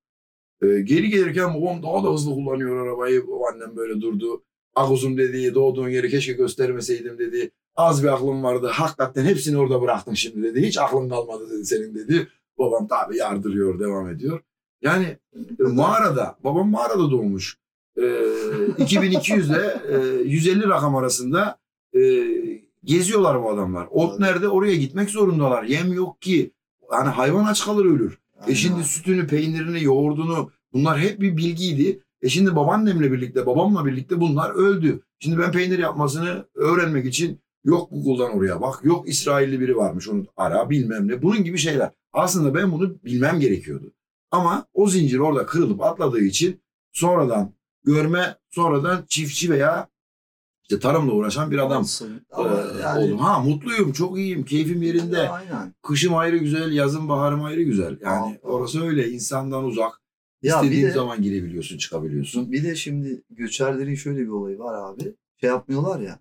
[0.62, 3.24] E, geri gelirken babam daha da hızlı kullanıyor arabayı.
[3.24, 4.44] O annem böyle durdu.
[4.76, 7.52] Akuzum dedi, doğduğun yeri keşke göstermeseydim dedi.
[7.76, 8.68] Az bir aklım vardı.
[8.68, 10.68] Hakikaten hepsini orada bıraktın şimdi dedi.
[10.68, 12.28] Hiç aklın kalmadı dedi senin dedi.
[12.58, 14.39] Babam tabii yardırıyor, devam ediyor.
[14.82, 15.18] Yani
[15.60, 17.58] e, mağarada, babam mağarada doğmuş.
[17.98, 18.04] E,
[18.78, 21.58] 2200 ile e, 150 rakam arasında
[21.96, 22.00] e,
[22.84, 23.88] geziyorlar bu adamlar.
[23.91, 24.48] Ot nerede?
[24.48, 25.63] Oraya gitmek zorundalar.
[25.63, 26.52] Yem yok ki.
[26.89, 28.20] Hani hayvan aç kalır ölür.
[28.39, 32.02] aynen E şimdi sütünü, peynirini, yoğurdunu bunlar hep bir bilgiydi.
[32.22, 35.02] E şimdi babaannemle birlikte, babamla birlikte bunlar öldü.
[35.20, 38.80] Şimdi ben peynir yapmasını öğrenmek için yok Google'dan oraya bak.
[38.84, 41.22] Yok İsrailli biri varmış onu ara bilmem ne.
[41.22, 41.91] Bunun gibi şeyler.
[42.15, 43.93] Aslında ben bunu bilmem gerekiyordu.
[44.32, 49.89] Ama o zincir orada kırılıp atladığı için sonradan görme, sonradan çiftçi veya
[50.63, 52.21] işte tarımla uğraşan bir adam Olsun.
[52.32, 53.17] Ama e, yani, oldum.
[53.17, 55.30] Ha mutluyum, çok iyiyim, keyfim yerinde.
[55.30, 55.73] Aynen.
[55.84, 57.99] Kışım ayrı güzel, yazım baharım ayrı güzel.
[58.01, 59.10] Yani Aa, orası öyle.
[59.10, 60.01] insandan uzak.
[60.41, 62.51] Ya İstediğin de, zaman girebiliyorsun, çıkabiliyorsun.
[62.51, 65.15] bir de şimdi göçerlerin şöyle bir olayı var abi.
[65.41, 66.19] Şey yapmıyorlar ya.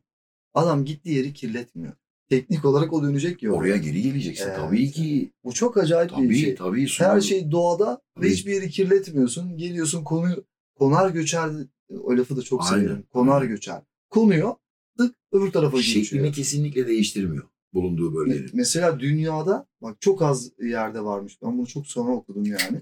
[0.55, 1.93] Adam gittiği yeri kirletmiyor.
[2.29, 3.53] Teknik olarak o dönecek ya.
[3.53, 4.45] Oraya geri geleceksin.
[4.47, 4.57] Evet.
[4.57, 5.33] Tabii ki.
[5.45, 6.55] Bu çok acayip bir Tabii, şey.
[6.55, 6.87] tabii.
[6.99, 8.27] Her su- şey doğada Tabii.
[8.27, 9.57] ve hiçbir yeri kirletmiyorsun.
[9.57, 11.51] Geliyorsun konuyu konar göçer
[12.03, 13.05] o lafı da çok Aynen, severim.
[13.13, 13.49] Konar aynen.
[13.49, 13.83] göçer.
[14.11, 14.55] Konuyor
[14.99, 16.33] tık öbür tarafa şeklini geçiyor.
[16.33, 18.51] kesinlikle değiştirmiyor bulunduğu bölgenin.
[18.53, 21.39] Mesela dünyada bak çok az yerde varmış.
[21.43, 22.81] Ben bunu çok sonra okudum yani.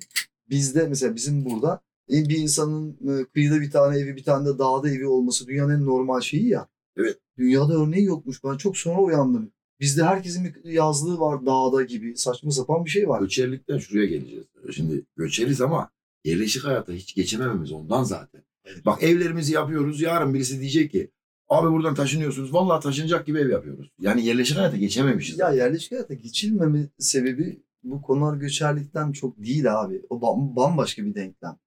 [0.51, 1.81] Bizde mesela bizim burada
[2.13, 5.75] e, bir insanın e, kıyıda bir tane evi bir tane de dağda evi olması dünyanın
[5.75, 6.69] en normal şeyi ya.
[6.97, 7.19] Evet.
[7.38, 8.45] Dünyada örneği yokmuş.
[8.45, 9.53] Ben çok sonra uyandım.
[9.81, 13.21] Bizde herkesin bir yazlığı var dağda gibi saçma sapan bir şey var.
[13.21, 14.45] Göçerlikten şuraya geleceğiz.
[14.75, 15.90] Şimdi göçeriz ama
[16.25, 18.42] yerleşik hayata hiç geçemememiz ondan zaten.
[18.87, 20.01] Bak evlerimizi yapıyoruz.
[20.01, 21.11] Yarın birisi diyecek ki
[21.49, 22.55] abi buradan taşınıyorsunuz.
[22.55, 23.90] Vallahi taşınacak gibi ev yapıyoruz.
[24.01, 25.38] Yani yerleşik hayata geçememişiz.
[25.38, 30.03] Ya yerleşik hayata geçilmeme sebebi bu konar göçerlikten çok değil abi.
[30.11, 31.59] O bam- bambaşka bir denklem.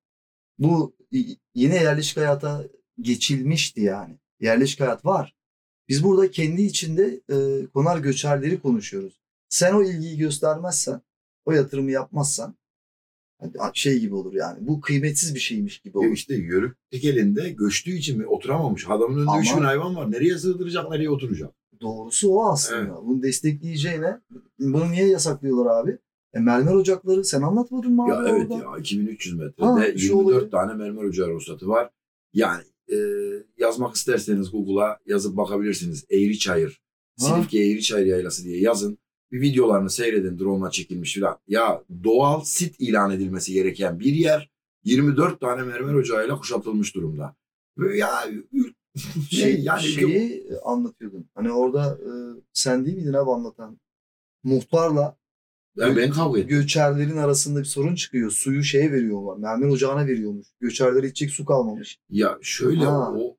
[0.59, 0.95] Bu
[1.55, 2.63] yine yerleşik hayata
[3.01, 4.19] geçilmişti yani.
[4.39, 5.34] Yerleşik hayat var.
[5.89, 9.21] Biz burada kendi içinde e, konar göçerleri konuşuyoruz.
[9.49, 11.01] Sen o ilgiyi göstermezsen,
[11.45, 12.55] o yatırımı yapmazsan
[13.73, 14.67] şey gibi olur yani.
[14.67, 16.15] Bu kıymetsiz bir şeymiş gibi Ya olur.
[16.15, 18.85] işte yörük tek elinde göçtüğü için mi oturamamış.
[18.89, 20.11] Adamın önünde Ama- 3000 hayvan var.
[20.11, 21.53] Nereye sığdıracak, nereye oturacak?
[21.81, 23.05] Doğrusu o aslında.
[23.05, 24.19] Bunu destekleyeceğine
[24.59, 25.97] bunu niye yasaklıyorlar abi?
[26.33, 28.63] E, mermer ocakları sen anlatmadın mı abi Ya evet orada?
[28.63, 30.51] ya 2300 metrede Ha, şu 24 oluyor.
[30.51, 31.89] tane mermer ocağı ruhsatı var.
[32.33, 32.97] Yani e,
[33.57, 36.05] yazmak isterseniz Google'a yazıp bakabilirsiniz.
[36.11, 36.81] Eğriçayır,
[37.19, 37.25] Ha.
[37.25, 38.97] Silifke Eğriçayır Yaylası diye yazın.
[39.31, 41.37] Bir videolarını seyredin drone'la çekilmiş filan.
[41.47, 44.51] Ya doğal sit ilan edilmesi gereken bir yer
[44.83, 47.35] 24 tane mermer ocağıyla kuşatılmış durumda.
[47.77, 48.09] Ve ya
[49.29, 51.29] şey şey, yani şeyi anlatıyordun.
[51.35, 52.09] Hani orada e,
[52.53, 53.79] sen değil miydin abi anlatan?
[54.43, 55.17] Muhtarla
[55.77, 56.49] ben, ben kavga ettim.
[56.49, 58.31] göçerlerin arasında bir sorun çıkıyor.
[58.31, 59.37] Suyu şeye veriyorlar.
[59.37, 60.47] Mermer ocağına veriyormuş.
[60.59, 61.99] Göçerlere içecek su kalmamış.
[62.09, 63.13] Ya şöyle Ha.
[63.17, 63.37] o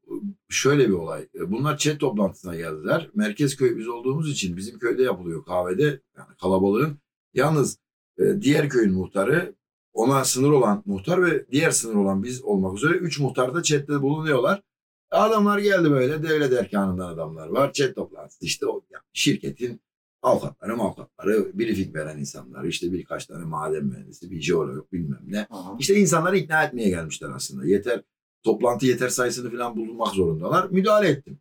[0.48, 1.28] şöyle bir olay.
[1.46, 3.10] Bunlar chat toplantısına geldiler.
[3.14, 5.84] Merkez köy biz olduğumuz için bizim köyde yapılıyor kahvede
[6.16, 6.98] yani kalabalığın.
[7.34, 7.78] Yalnız
[8.18, 9.54] e, diğer köyün muhtarı
[9.92, 14.02] ona sınır olan muhtar ve diğer sınır olan biz olmak üzere üç muhtar da chatte
[14.02, 14.62] bulunuyorlar.
[15.10, 17.72] Adamlar geldi böyle devlet erkanından adamlar var.
[17.72, 19.80] Chat toplantısı işte o yani şirketin
[20.26, 25.46] avukatları avukatları briefing veren insanlar işte birkaç tane maden mühendisi bir jeolog bilmem ne.
[25.50, 25.76] Aha.
[25.78, 27.66] İşte insanları ikna etmeye gelmişler aslında.
[27.66, 28.02] Yeter
[28.42, 30.68] toplantı yeter sayısını falan bulmak zorundalar.
[30.70, 31.38] Müdahale ettim.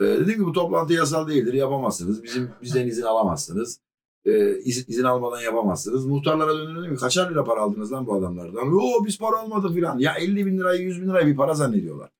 [0.00, 2.22] Ee, dedim ki bu toplantı yasal değildir yapamazsınız.
[2.22, 3.80] Bizim bizden izin alamazsınız.
[4.24, 6.06] Ee, izin, izin almadan yapamazsınız.
[6.06, 8.64] Muhtarlara döndüm dedim ki kaçar lira para aldınız lan bu adamlardan?
[8.64, 9.98] Yo biz para almadık filan.
[9.98, 12.10] Ya 50 bin lirayı 100 bin lirayı bir para zannediyorlar.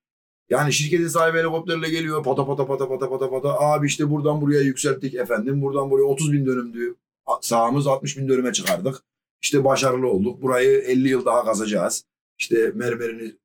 [0.49, 3.59] Yani şirketin sahibi helikopterle geliyor pata pata pata pata pata pata.
[3.59, 5.61] Abi işte buradan buraya yükselttik efendim.
[5.61, 6.95] Buradan buraya 30 bin dönümdü.
[7.41, 9.03] Sahamız 60 bin dönüme çıkardık.
[9.41, 10.41] İşte başarılı olduk.
[10.41, 12.05] Burayı 50 yıl daha kazacağız.
[12.37, 13.35] İşte mermerini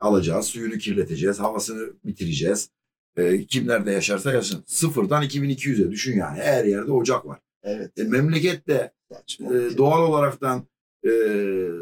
[0.00, 0.46] alacağız.
[0.46, 1.40] Suyunu kirleteceğiz.
[1.40, 2.70] Havasını bitireceğiz.
[3.16, 4.64] Ee, kim nerede yaşarsa yaşasın.
[4.66, 6.38] Sıfırdan 2200'e düşün yani.
[6.38, 7.38] Her yerde ocak var.
[7.62, 7.98] Evet.
[7.98, 8.92] E, memlekette
[9.40, 10.64] e, doğal olaraktan
[11.04, 11.10] e,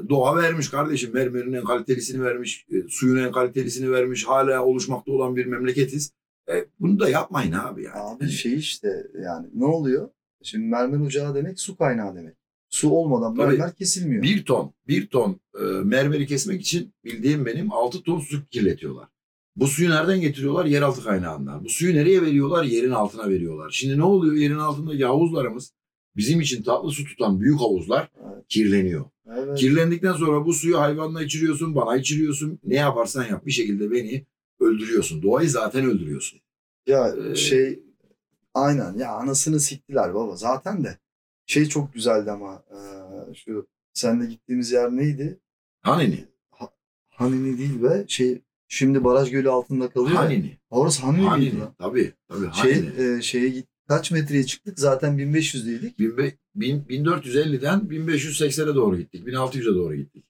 [0.09, 1.15] doğa vermiş kardeşim.
[1.15, 2.67] Mermerin en kalitelisini vermiş.
[2.71, 4.25] e, suyun en kalitelisini vermiş.
[4.25, 6.13] Hala oluşmakta olan bir memleketiz.
[6.49, 7.97] E, bunu da yapmayın abi yani.
[7.97, 8.89] Abi şey işte
[9.25, 10.09] yani ne oluyor?
[10.43, 12.35] Şimdi mermer ocağı demek su kaynağı demek.
[12.71, 13.47] Su olmadan Tabii.
[13.57, 14.23] mermer kesilmiyor.
[14.23, 19.09] Bir ton, bir ton e, mermeri kesmek için bildiğim benim 6 ton su kirletiyorlar.
[19.57, 20.65] Bu suyu nereden getiriyorlar?
[20.65, 21.65] Yeraltı kaynağından.
[21.65, 22.65] Bu suyu nereye veriyorlar?
[22.65, 23.71] Yerin altına veriyorlar.
[23.71, 24.35] Şimdi ne oluyor?
[24.35, 25.73] Yerin altındaki havuzlarımız
[26.19, 28.45] bizim için tatlı su tutan büyük havuzlar Evet.
[28.49, 29.05] kirleniyor.
[29.37, 29.59] Evet.
[29.59, 32.59] Kirlendikten sonra bu suyu hayvanla içiriyorsun, bana içiriyorsun.
[32.65, 34.27] Ne yaparsan yap bir şekilde beni
[34.61, 35.23] öldürüyorsun.
[35.23, 36.41] Doğayı zaten öldürüyorsun.
[36.87, 37.81] Ya Ee, şey
[38.55, 40.99] aynen ya anasını siktiler baba zaten de.
[41.47, 42.79] Şey çok güzeldi ama e,
[43.35, 45.39] şu senle gittiğimiz yer neydi?
[45.81, 46.25] Hanini?
[47.09, 50.15] Hanini değil be şey şimdi baraj gölü altında kalıyor.
[50.15, 50.21] ya.
[50.21, 50.59] Hanini.
[50.71, 51.59] Orası Hanini Hanini.
[51.61, 51.75] lan?
[51.79, 52.13] Tabii.
[52.29, 52.47] Tabii.
[52.63, 53.19] Şey, Hanini.
[53.19, 55.99] e, şeye git kaç metreye çıktık zaten 1500'deydik.
[55.99, 59.27] 1500 bin- 1450'den 1580'e doğru gittik.
[59.27, 60.25] 1600'e doğru gittik.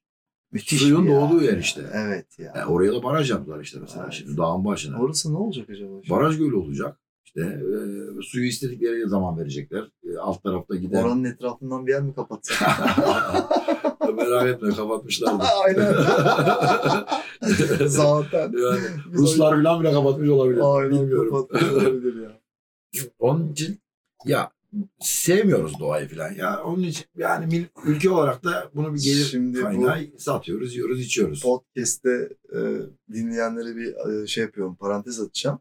[0.53, 1.83] Müthiş Suyun doğduğu yer işte.
[1.95, 2.53] Evet ya.
[2.57, 4.13] E, oraya da baraj yaptılar işte mesela Evet.
[4.13, 4.99] şimdi dağın başına.
[5.01, 5.91] Orası ne olacak acaba?
[6.11, 6.97] Baraj gölü olacak.
[7.25, 9.85] İşte e, suyu istedikleri zaman verecekler.
[10.05, 11.03] E, alt tarafta gider.
[11.05, 12.59] Oranın etrafından bir yer mi kapatsak?
[14.17, 15.43] Merak etme kapatmışlardı.
[15.65, 15.95] Aynen.
[17.87, 18.53] Zaten.
[18.53, 18.81] yani
[19.13, 20.61] Ruslar falan bile kapatmış olabilir.
[20.65, 21.31] Aynen Bilmiyorum.
[21.31, 22.38] kapatmış olabilir ya.
[23.19, 23.81] Onun için
[24.25, 24.51] ya
[25.01, 26.65] sevmiyoruz doğayı falan ya.
[26.65, 31.43] Onun için yani ülke olarak da bunu bir gelir Şimdi bu- kaynağı satıyoruz, yiyoruz, içiyoruz.
[31.43, 32.59] Podcast'te e,
[33.13, 35.61] dinleyenlere bir e, şey yapıyorum, parantez atacağım.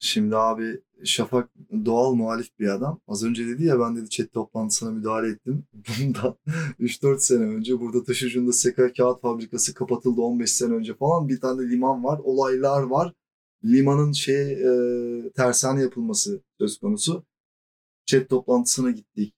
[0.00, 1.50] Şimdi abi Şafak
[1.84, 3.00] doğal muhalif bir adam.
[3.08, 5.64] Az önce dedi ya ben dedi chat toplantısına müdahale ettim.
[5.72, 6.36] Bundan
[6.80, 11.28] 3-4 sene önce burada taş ucunda Seka Kağıt Fabrikası kapatıldı 15 sene önce falan.
[11.28, 12.20] Bir tane liman var.
[12.24, 13.12] Olaylar var.
[13.64, 17.24] Limanın şey e, tersane yapılması söz konusu.
[18.06, 19.34] Chat toplantısına gittik.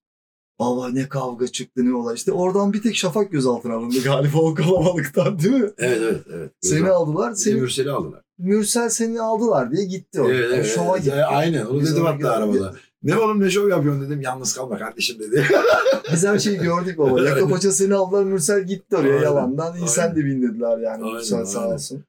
[0.59, 2.15] Baba ne kavga çıktı ne olay.
[2.15, 5.71] İşte oradan bir tek Şafak gözaltına alındı galiba o kalabalıktan değil mi?
[5.79, 6.53] Evet evet evet.
[6.61, 7.35] Seni aldılar.
[7.35, 8.23] Seni Mürsel'i aldılar.
[8.39, 10.31] Mürsel seni aldılar diye gitti o.
[10.31, 11.25] Evet, Yani evet, şova gitti.
[11.25, 12.75] Aynen onu Biz dedim hatta arabada.
[13.03, 14.21] Ne oğlum ne şov yapıyorsun dedim.
[14.21, 15.47] Yalnız kalma kardeşim dedi.
[16.13, 17.21] Biz her şeyi gördük baba.
[17.21, 19.77] Yaka paça seni aldılar Mürsel gitti oraya Aynen, yalandan.
[19.77, 22.05] İyi sen de bin dediler yani Aynen, Mürsel sağ olsun.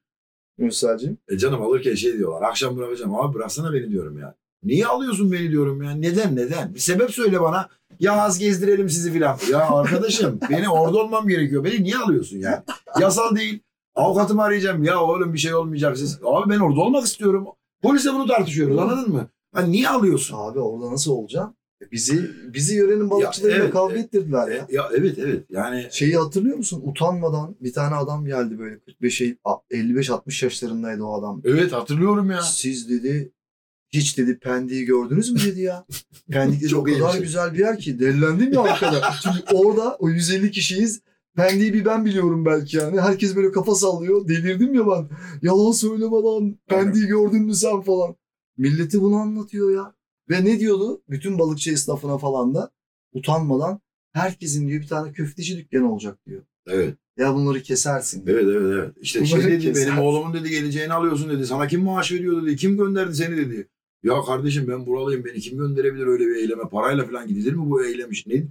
[0.58, 1.18] Mürselciğim.
[1.28, 2.48] E canım alırken şey diyorlar.
[2.48, 3.14] Akşam bırakacağım.
[3.14, 4.34] Abi bıraksana beni diyorum ya.
[4.64, 5.90] Niye alıyorsun beni diyorum ya.
[5.90, 6.74] Neden neden?
[6.74, 7.68] Bir sebep söyle bana.
[8.00, 9.38] Ya az gezdirelim sizi filan.
[9.50, 11.64] Ya arkadaşım beni orada olmam gerekiyor.
[11.64, 12.64] Beni niye alıyorsun ya?
[13.00, 13.60] Yasal değil.
[13.94, 14.84] Avukatımı arayacağım.
[14.84, 15.98] Ya oğlum bir şey olmayacak.
[15.98, 16.18] Siz...
[16.24, 17.46] Abi ben orada olmak istiyorum.
[17.82, 19.28] Polisle bunu tartışıyoruz anladın mı?
[19.54, 20.36] Ha, niye alıyorsun?
[20.38, 21.54] Abi orada nasıl olacaksın?
[21.82, 24.04] E Bizi bizi yörenin balıkçılarıyla evet, kavga evet.
[24.04, 24.66] ettirdiler ya.
[24.70, 26.82] ya evet evet yani Şeyi hatırlıyor musun?
[26.84, 31.42] Utanmadan bir tane adam geldi böyle 45 55-60 yaşlarındaydı o adam.
[31.44, 32.42] evet hatırlıyorum ya.
[32.42, 33.32] Siz dedi
[33.92, 35.86] hiç dedi Pendik'i gördünüz mü dedi ya.
[36.30, 37.20] Pendik dedi o Çok bir kadar şey.
[37.20, 38.00] güzel bir yer ki.
[38.00, 39.00] Delilendim ya arkada.
[39.22, 41.00] Çünkü orada o 150 kişiyiz.
[41.36, 43.00] Pendik'i bir ben biliyorum belki yani.
[43.00, 44.28] Herkes böyle kafa sallıyor.
[44.28, 45.08] Delirdim ya ben.
[45.42, 46.58] Yalan söyleme lan.
[46.66, 48.16] Pendik'i gördün mü sen falan.
[48.56, 49.94] Milleti bunu anlatıyor ya.
[50.30, 51.02] Ve ne diyordu?
[51.08, 52.70] Bütün balıkçı esnafına falan da
[53.12, 53.80] utanmadan
[54.12, 56.42] herkesin diyor bir tane köfteci dükkanı olacak diyor.
[56.66, 56.96] Evet.
[57.16, 58.26] Ya bunları kesersin.
[58.26, 58.38] diyor.
[58.38, 58.94] Evet evet evet.
[59.00, 59.86] İşte Bunları şey dedi keser.
[59.88, 61.46] benim oğlumun dedi geleceğini alıyorsun dedi.
[61.46, 62.56] Sana kim maaş veriyor dedi.
[62.56, 63.68] Kim gönderdi seni dedi.
[64.02, 65.24] Ya kardeşim ben buralıyım.
[65.24, 66.62] Beni kim gönderebilir öyle bir eyleme?
[66.70, 68.26] Parayla falan gidilir mi bu eylem iş?
[68.26, 68.44] Ne?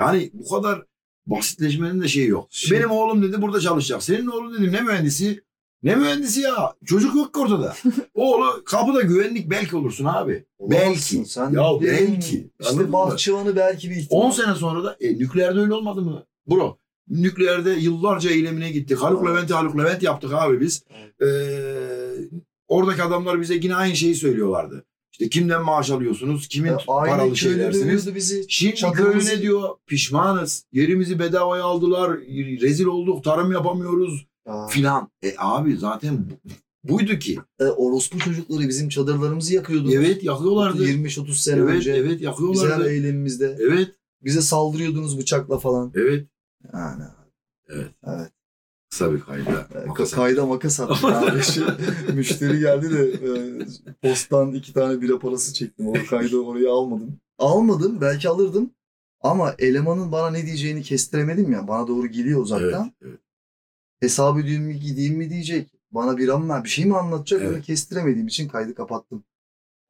[0.00, 0.82] Yani bu kadar
[1.26, 2.46] basitleşmenin de şeyi yok.
[2.50, 4.02] Şey- Benim oğlum dedi burada çalışacak.
[4.02, 5.42] Senin oğlun dedim ne mühendisi?
[5.86, 6.74] Ne mühendisi ya?
[6.84, 7.76] Çocuk yok ki ortada.
[8.14, 10.44] Oğlu kapıda güvenlik belki olursun abi.
[10.58, 11.30] Olamazsın belki.
[11.30, 12.50] Sen ya derin- belki.
[12.60, 14.22] İşte bahçıvanı belki bir ihtimal.
[14.22, 16.24] 10 sene sonra da e, nükleerde öyle olmadı mı?
[16.46, 18.98] Bro nükleerde yıllarca eylemine gittik.
[18.98, 19.26] Haluk.
[19.28, 20.84] Levent'i Haluk Levent yaptık abi biz.
[21.22, 21.26] Ee,
[22.68, 24.84] oradaki adamlar bize yine aynı şeyi söylüyorlardı.
[25.12, 26.48] İşte kimden maaş alıyorsunuz?
[26.48, 28.14] Kimin Ya Aynı paralı şeylersiniz?
[28.14, 28.44] bizi.
[28.48, 29.68] Şimdi köylü ne diyor?
[29.86, 30.64] Pişmanız.
[30.72, 32.18] Yerimizi bedavaya aldılar.
[32.60, 33.24] Rezil olduk.
[33.24, 34.26] Tarım yapamıyoruz
[34.70, 35.10] Filan.
[35.22, 36.50] E abi zaten bu-
[36.92, 37.38] buydu ki.
[37.60, 39.90] e, orospu çocukları bizim çadırlarımızı yakıyordu.
[39.92, 40.84] Evet yakıyorlardı.
[40.88, 41.92] 25-30 sene Evet önce.
[41.92, 42.90] evet yakıyorlardı.
[42.90, 43.56] eylemimizde.
[43.60, 43.88] Evet
[44.22, 45.92] Bize saldırıyordunuz bıçakla falan.
[45.94, 46.26] evet.
[46.74, 47.02] Yani.
[47.68, 47.90] Evet.
[48.06, 48.30] Evet.
[48.90, 49.68] Kısa bir kayda.
[49.86, 51.30] Makas Kayda makas attık abi.
[52.14, 53.30] Müşteri geldi de e,
[54.02, 55.88] posttan iki tane bira parası çektim.
[55.88, 57.16] O kaydı oraya almadım.
[57.38, 58.00] Almadım.
[58.00, 58.70] Belki alırdım.
[59.20, 61.68] Ama elemanın bana ne diyeceğini kestiremedim ya.
[61.68, 62.92] Bana doğru geliyor uzaktan.
[63.02, 63.20] Evet, evet.
[64.00, 65.70] Hesap ödeyeyim mi gideyim mi diyecek.
[65.90, 67.54] Bana bir an ver bir şey mi anlatacak Evet.
[67.56, 69.24] onu kestiremediğim için kaydı kapattım.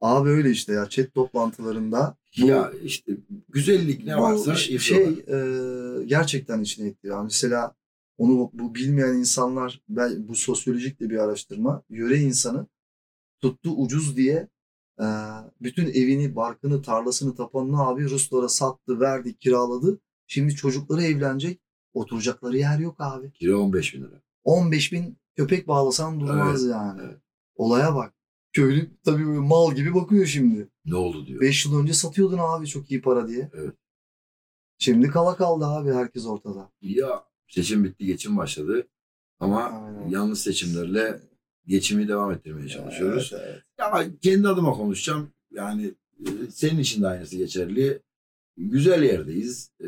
[0.00, 3.12] Abi öyle işte ya chat toplantılarında bu, Ya işte
[3.48, 6.00] güzellik ne varsa şey yapıyorlar.
[6.00, 7.06] e, gerçekten içine etti.
[7.06, 7.74] Yani mesela
[8.18, 11.82] onu bu bilmeyen insanlar ben, bu sosyolojik de bir araştırma.
[11.90, 12.66] Yöre insanı
[13.40, 14.48] tuttu ucuz diye
[15.00, 15.06] e,
[15.62, 20.00] bütün evini, barkını, tarlasını, tapanını abi Ruslara sattı, verdi, kiraladı.
[20.26, 21.60] Şimdi çocukları evlenecek.
[21.96, 23.32] Oturacakları yer yok abi.
[23.32, 24.22] Kira 15 bin lira.
[24.44, 27.00] 15 bin köpek bağlasan durmaz yani.
[27.04, 27.18] evet.
[27.54, 28.14] Olaya bak.
[28.52, 30.68] Köylü tabii böyle mal gibi bakıyor şimdi.
[30.84, 31.40] Ne oldu diyor.
[31.40, 33.50] 5 yıl önce satıyordun abi çok iyi para diye.
[33.54, 33.74] Evet.
[34.78, 36.70] Şimdi kala kaldı abi herkes ortada.
[36.80, 38.86] Ya seçim bitti geçim başladı.
[39.40, 40.08] Ama Aynen.
[40.08, 41.20] yanlış seçimlerle
[41.66, 43.32] geçimi devam ettirmeye çalışıyoruz.
[43.34, 43.62] Evet, evet.
[43.78, 45.30] Ya kendi adıma konuşacağım.
[45.50, 48.02] Yani e, senin için de aynısı geçerli.
[48.56, 49.70] Güzel yerdeyiz.
[49.80, 49.86] E,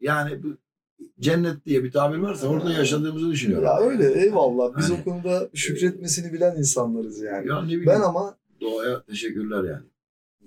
[0.00, 0.56] yani bu
[1.20, 3.64] cennet diye bir tabir varsa orada yaşadığımızı düşünüyorum.
[3.64, 4.76] Ya öyle eyvallah.
[4.78, 7.48] Biz Hani- o konuda şükretmesini bilen insanlarız yani.
[7.48, 7.86] Ya ne bileyim.
[7.86, 9.82] Ben ama Doğaya teşekkürler yani.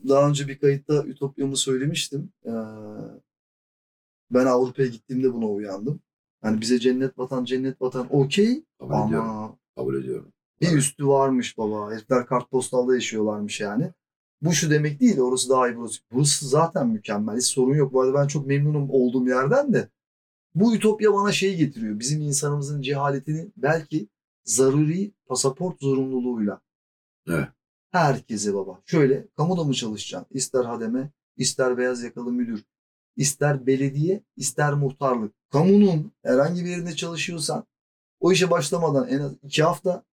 [0.10, 2.30] daha önce bir kayıtta Ütopya'mı söylemiştim.
[2.46, 2.52] Ee,
[4.32, 6.00] ben Avrupa'ya gittiğimde buna uyandım.
[6.42, 9.30] Hani bize cennet vatan cennet vatan okey Kabul ediyorum.
[9.30, 10.28] ama Kabul ediyorum.
[10.62, 11.92] Bir üstü varmış baba.
[11.92, 13.92] Herifler kartpostalda yaşıyorlarmış yani.
[14.42, 15.20] Bu şu demek değil.
[15.20, 16.00] Orası daha iyi burası.
[16.12, 17.38] Burası zaten mükemmel.
[17.38, 17.94] Hiç sorun yok.
[17.94, 19.90] Bu arada ben çok memnunum olduğum yerden de.
[20.56, 22.00] Bu ütopya bana şeyi getiriyor.
[22.00, 24.08] Bizim insanımızın cehaletini belki
[24.44, 26.62] zaruri pasaport zorunluluğuyla.
[27.28, 27.48] Evet.
[27.92, 28.82] Herkese baba.
[28.86, 30.28] Şöyle kamuda mı çalışacaksın?
[30.36, 32.64] İster hademe, ister beyaz yakalı müdür,
[33.16, 35.34] ister belediye, ister muhtarlık.
[35.50, 37.66] Kamunun herhangi bir yerinde çalışıyorsan
[38.20, 40.04] o işe başlamadan en az iki hafta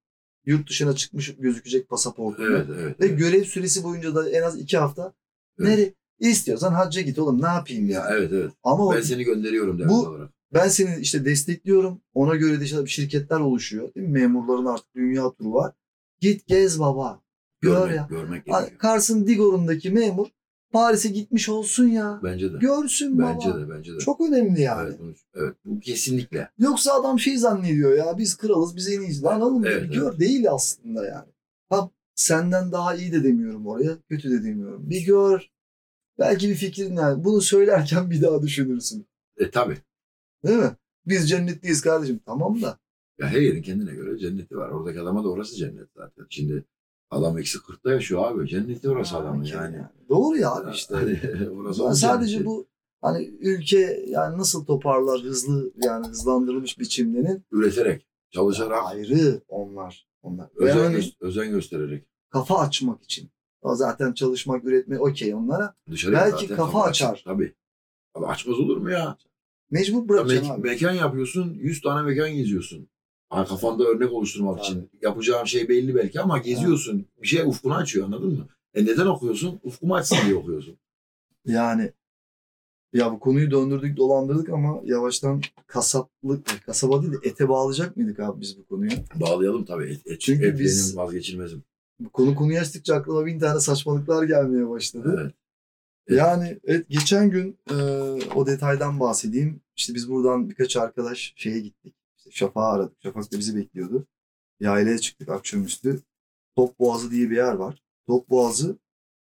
[0.45, 2.43] yurt dışına çıkmış gözükecek pasaportun.
[2.51, 2.99] Evet evet.
[2.99, 3.19] Ve evet.
[3.19, 5.13] görev süresi boyunca da en az iki hafta.
[5.59, 5.69] Evet.
[5.69, 5.93] Nereye?
[6.21, 8.07] İstiyorsan hacca git oğlum ne yapayım ya.
[8.11, 8.51] Evet evet.
[8.63, 10.29] Ama Ben seni gönderiyorum devlet Bu- olarak.
[10.53, 12.01] ben seni işte destekliyorum.
[12.13, 13.93] Ona göre de işte şirketler oluşuyor.
[13.95, 14.13] Değil mi?
[14.19, 15.73] Memurların artık dünya turu var.
[16.19, 17.21] Git gez baba.
[17.61, 18.07] Gör görmek, ya.
[18.09, 18.77] Görmek gerekiyor.
[18.79, 20.27] Kars'ın Digor'undaki memur
[20.71, 22.19] Paris'e gitmiş olsun ya.
[22.23, 22.57] Bence de.
[22.57, 23.59] Görsün Bence baba.
[23.59, 23.97] de bence de.
[23.99, 24.87] Çok önemli yani.
[24.89, 26.49] Evet, bunu- evet bu kesinlikle.
[26.59, 29.23] Yoksa adam şey zannediyor ya biz kralız biz en iyiyiz.
[29.23, 31.29] Lan oğlum Evet, gör değil aslında yani.
[31.69, 34.89] Ha senden daha iyi de demiyorum oraya kötü de demiyorum.
[34.89, 35.50] Bir gör.
[36.21, 37.23] Belki bir fikrin yani.
[37.23, 39.07] Bunu söylerken bir daha düşünürsün.
[39.37, 39.77] E tabi.
[40.45, 40.71] Değil mi?
[41.05, 42.19] Biz cennetliyiz kardeşim.
[42.25, 42.79] Tamam da.
[43.19, 44.69] Ya her yerin kendine göre cenneti var.
[44.69, 46.25] Oradaki adama da orası cennet zaten.
[46.29, 46.65] Şimdi
[47.09, 48.47] adam eksi 40'ta yaşıyor abi.
[48.49, 49.77] Cenneti orası adamın Ha, yani.
[50.09, 50.95] Doğru ya abi işte.
[50.95, 51.19] Hani
[51.59, 52.45] orası onun sadece cenneti.
[52.45, 52.67] bu
[53.01, 60.07] hani ülke yani nasıl toparlar hızlı yani hızlandırılmış biçimlerin üreterek, çalışarak, ayrı onlar.
[60.23, 60.49] Onlar.
[60.55, 62.05] Özen, gö- özen göstererek.
[62.29, 63.29] kafa açmak için.
[63.61, 65.73] O zaten çalışmak, üretmek okey onlara.
[65.91, 67.07] Dışarıya Belki kafa açık.
[67.07, 67.21] açar.
[67.25, 67.53] Tabii.
[68.15, 69.17] Abi açmaz olur mu ya?
[69.71, 70.61] Mecbur Ya bırakacaksın me- abi.
[70.69, 72.87] mekan yapıyorsun, 100 tane mekan geziyorsun.
[73.29, 74.67] Ha, kafanda örnek oluşturmak Tabii.
[74.67, 74.89] için.
[75.01, 77.05] Yapacağın şey belli belki ama geziyorsun.
[77.21, 78.47] Bir şey ufkunu açıyor anladın mı?
[78.73, 79.59] E neden okuyorsun?
[79.63, 80.77] Ufkumu açsın diye okuyorsun.
[81.45, 81.91] Yani
[82.93, 88.41] ya bu konuyu döndürdük dolandırdık ama yavaştan kasaplık, kasaba değil de ete bağlayacak mıydık abi
[88.41, 88.91] biz bu konuyu?
[89.15, 89.85] Bağlayalım tabii.
[89.91, 91.63] Et, et, Çünkü et biz- benim vazgeçilmezim.
[92.13, 95.17] Konu konuyu açtıkça aklıma bin tane saçmalıklar gelmeye başladı.
[95.21, 95.33] Evet.
[96.09, 97.75] Yani evet, geçen gün e,
[98.35, 99.61] o detaydan bahsedeyim.
[99.75, 101.95] İşte biz buradan birkaç arkadaş şeye gittik.
[102.17, 102.97] İşte Şafak'ı aradık.
[103.03, 104.07] Şafak da bizi bekliyordu.
[104.59, 106.01] Yaylaya çıktık akşamüstü.
[106.55, 107.83] Top Boğazı diye bir yer var.
[108.07, 108.77] Top Boğazı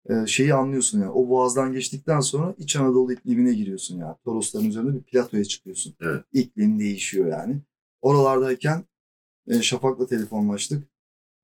[0.09, 1.11] e, şeyi anlıyorsun yani.
[1.11, 4.15] O boğazdan geçtikten sonra İç Anadolu iklimine giriyorsun yani.
[4.23, 5.95] Torosların üzerinde bir platoya çıkıyorsun.
[6.01, 6.23] Evet.
[6.33, 7.61] İklim değişiyor yani.
[8.01, 8.83] Oralardayken
[9.47, 10.88] e, Şafak'la telefonlaştık.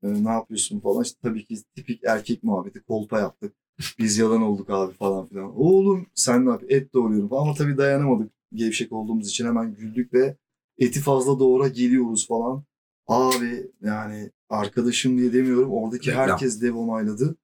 [0.05, 1.03] E, ne yapıyorsun falan.
[1.03, 2.81] İşte tabii ki tipik erkek muhabbeti.
[2.83, 3.53] Kolpa yaptık.
[3.99, 5.59] Biz yalan olduk abi falan filan.
[5.59, 6.77] Oğlum sen ne yapıyorsun?
[6.77, 7.41] Et doğruyorum falan.
[7.41, 8.31] Ama tabii dayanamadık.
[8.53, 10.37] Gevşek olduğumuz için hemen güldük ve
[10.77, 12.63] eti fazla doğra geliyoruz falan.
[13.07, 15.71] Abi yani arkadaşım diye demiyorum.
[15.71, 16.29] Oradaki Reklam.
[16.29, 17.37] herkes dev onayladı.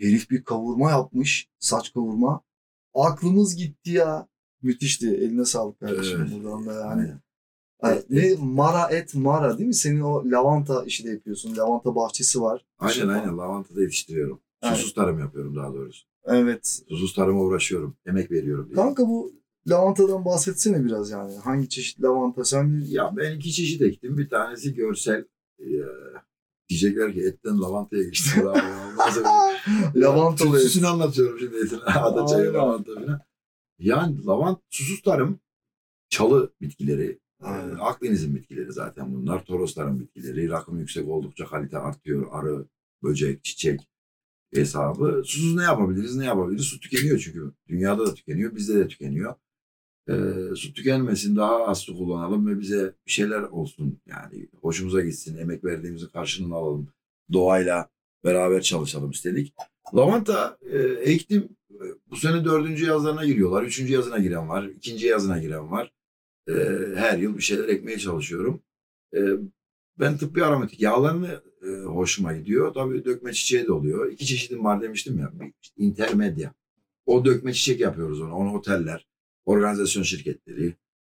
[0.00, 1.48] Herif bir kavurma yapmış.
[1.58, 2.40] Saç kavurma.
[2.94, 4.28] Aklımız gitti ya.
[4.62, 5.08] Müthişti.
[5.08, 6.20] Eline sağlık kardeşim.
[6.20, 6.42] Evet.
[6.42, 7.14] Buradan da yani.
[8.10, 9.74] Ne mara et mara değil mi?
[9.74, 11.56] Senin o lavanta işi de yapıyorsun.
[11.56, 12.64] Lavanta bahçesi var.
[12.78, 13.38] Aynen Şey aynen.
[13.38, 14.40] Lavantada yetiştiriyorum.
[14.62, 14.76] Aynen.
[14.76, 16.06] Susuz tarım yapıyorum daha doğrusu.
[16.24, 16.80] Evet.
[16.88, 17.96] Susuz tarıma uğraşıyorum.
[18.06, 18.66] Emek veriyorum.
[18.66, 18.74] diye.
[18.76, 19.32] Kanka bu
[19.68, 21.36] lavantadan bahsetsene biraz yani.
[21.36, 24.18] Hangi çeşit lavanta sen Ya ben iki çeşit ektim.
[24.18, 25.24] Bir tanesi görsel.
[25.58, 25.64] Ee,
[26.68, 28.30] diyecekler ki etten lavantaya geçti.
[28.42, 28.58] Bravo.
[28.92, 29.28] Ondan sonra
[29.96, 31.80] lavantalı anlatıyorum şimdi etin.
[31.86, 33.20] Ada çayı lavanta falan.
[33.78, 35.40] Yani lavant susuz tarım
[36.08, 37.18] çalı bitkileri.
[37.44, 37.76] Aynen.
[37.76, 39.44] e, Akdeniz'in bitkileri zaten bunlar.
[39.44, 40.48] Torosların bitkileri.
[40.48, 42.26] Rakım yüksek oldukça kalite artıyor.
[42.30, 42.64] Arı,
[43.02, 43.80] böcek, çiçek
[44.54, 45.22] hesabı.
[45.24, 46.16] Susuz ne yapabiliriz?
[46.16, 46.64] Ne yapabiliriz?
[46.64, 47.52] Su tükeniyor çünkü.
[47.68, 48.56] Dünyada da tükeniyor.
[48.56, 49.34] Bizde de tükeniyor.
[50.08, 50.14] Ee,
[50.56, 54.00] su tükenmesin daha az su kullanalım ve bize bir şeyler olsun.
[54.06, 55.36] Yani hoşumuza gitsin.
[55.38, 56.88] Emek verdiğimizin karşılığını alalım.
[57.32, 57.88] Doğayla
[58.24, 59.54] beraber çalışalım istedik.
[59.94, 61.48] Lavanta e, ektim.
[61.70, 63.62] E, Bu sene dördüncü yazlarına giriyorlar.
[63.62, 64.64] Üçüncü yazına giren var.
[64.64, 65.92] ikinci yazına giren var.
[66.48, 66.52] E,
[66.96, 68.60] her yıl bir şeyler ekmeye çalışıyorum.
[69.16, 69.20] E,
[69.98, 72.74] ben tıbbi aromatik yağlarını e, hoşuma gidiyor.
[72.74, 74.12] Tabii dökme çiçeği de oluyor.
[74.12, 75.32] İki çeşidim var demiştim ya.
[75.76, 76.54] İntermedya.
[77.06, 78.34] O dökme çiçek yapıyoruz onu.
[78.34, 79.06] Onu oteller,
[79.44, 80.74] organizasyon şirketleri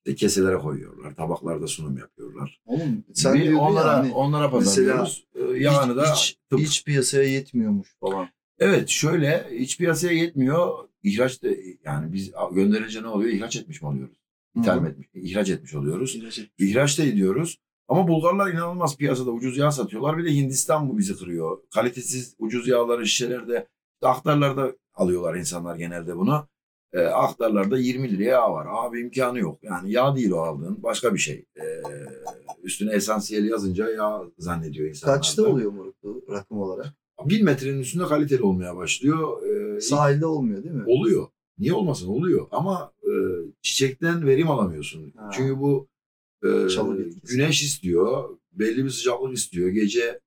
[0.05, 1.15] işte keselere koyuyorlar.
[1.15, 2.61] Tabaklarda sunum yapıyorlar.
[2.65, 5.27] Oğlum sen Bir onlara, ya hani onlara pazarlıyoruz.
[5.35, 8.29] E, yağını da iç, tıp- iç piyasaya yetmiyormuş falan.
[8.59, 10.69] Evet şöyle iç piyasaya yetmiyor.
[11.03, 11.47] İhraç da
[11.85, 13.33] yani biz gönderince ne oluyor?
[13.33, 14.17] İhraç etmiş mi oluyoruz?
[14.55, 16.17] İthal mi etmiş, ihraç etmiş oluyoruz.
[16.57, 17.57] İhraç da ediyoruz.
[17.87, 20.17] Ama Bulgarlar inanılmaz piyasada ucuz yağ satıyorlar.
[20.17, 21.57] Bir de Hindistan bu bizi kırıyor.
[21.73, 23.67] Kalitesiz ucuz yağları şişelerde,
[24.01, 26.47] aktarlarda alıyorlar insanlar genelde bunu.
[26.93, 28.67] E, aktarlarda 20 liraya yağ var.
[28.69, 29.59] Abi imkanı yok.
[29.63, 30.83] Yani yağ değil o aldığın.
[30.83, 31.45] Başka bir şey.
[31.55, 31.63] E,
[32.63, 35.15] üstüne esansiyel yazınca yağ zannediyor insanlar.
[35.15, 36.93] Kaçta oluyor bu rakım olarak?
[37.25, 39.47] Bir metrenin üstünde kaliteli olmaya başlıyor.
[39.47, 40.83] E, Sahilde olmuyor değil mi?
[40.87, 41.27] Oluyor.
[41.59, 42.07] Niye olmasın?
[42.07, 42.47] Oluyor.
[42.51, 43.11] Ama e,
[43.61, 45.13] çiçekten verim alamıyorsun.
[45.17, 45.29] Ha.
[45.33, 45.87] Çünkü bu
[46.43, 47.35] e, Çalı bitkisi.
[47.37, 48.37] güneş istiyor.
[48.51, 49.69] Belli bir sıcaklık istiyor.
[49.69, 50.19] Gece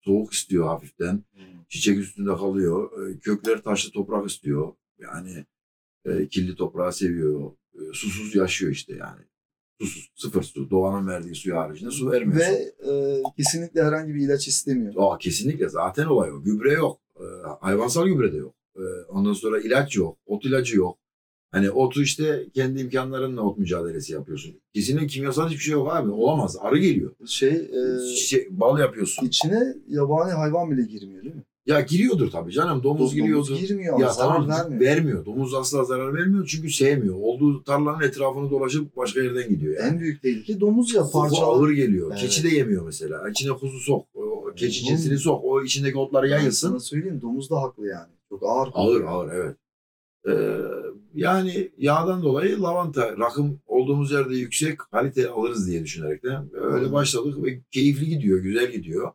[0.00, 1.24] soğuk istiyor hafiften.
[1.68, 3.08] Çiçek üstünde kalıyor.
[3.08, 4.72] E, kökler taşlı toprak istiyor.
[4.98, 5.44] Yani
[6.04, 7.52] e, kirli toprağı seviyor.
[7.74, 9.20] E, susuz yaşıyor işte yani.
[9.80, 10.10] Susuz.
[10.14, 10.70] Sıfır su.
[10.70, 12.40] Doğanın verdiği suyu haricinde su vermiyor.
[12.40, 14.94] Ve e, kesinlikle herhangi bir ilaç istemiyor.
[14.96, 16.42] Aa, kesinlikle zaten olay o.
[16.42, 17.00] Gübre yok.
[17.20, 17.24] Ee,
[17.60, 18.54] hayvansal gübre de yok.
[18.76, 20.18] Ee, ondan sonra ilaç yok.
[20.26, 20.98] Ot ilacı yok.
[21.52, 24.54] Hani otu işte kendi imkanlarınla ot mücadelesi yapıyorsun.
[24.74, 26.10] Kesinlikle kimyasal hiçbir şey yok abi.
[26.10, 26.56] Olamaz.
[26.60, 27.10] Arı geliyor.
[27.26, 29.26] Şey e, Şey, bal yapıyorsun.
[29.26, 31.42] içine yabani hayvan bile girmiyor değil mi?
[31.66, 32.82] Ya giriyordur tabii canım.
[32.82, 33.56] Domuz, Domuz giriyordur.
[33.58, 34.80] girmiyor ama Ya zarar tamam vermiyor.
[34.80, 35.24] vermiyor.
[35.24, 37.14] Domuz asla zarar vermiyor çünkü sevmiyor.
[37.20, 39.88] Olduğu tarlanın etrafını dolaşıp başka yerden gidiyor yani.
[39.94, 41.40] En büyük tehlike domuz ya parçalı.
[41.44, 42.08] ağır geliyor.
[42.10, 42.20] Evet.
[42.20, 43.28] Keçi de yemiyor mesela.
[43.30, 44.06] İçine kuzu sok.
[44.14, 45.44] O keçicesini sok.
[45.44, 46.68] O içindeki otları yayılsın.
[46.68, 48.08] Sana söyleyeyim domuz da haklı yani.
[48.28, 48.68] Çok ağır.
[48.74, 49.56] Ağır ağır evet.
[50.28, 50.32] Ee,
[51.14, 57.44] yani yağdan dolayı lavanta rakım olduğumuz yerde yüksek kalite alırız diye düşünerek de öyle başladık
[57.44, 59.12] ve keyifli gidiyor, güzel gidiyor.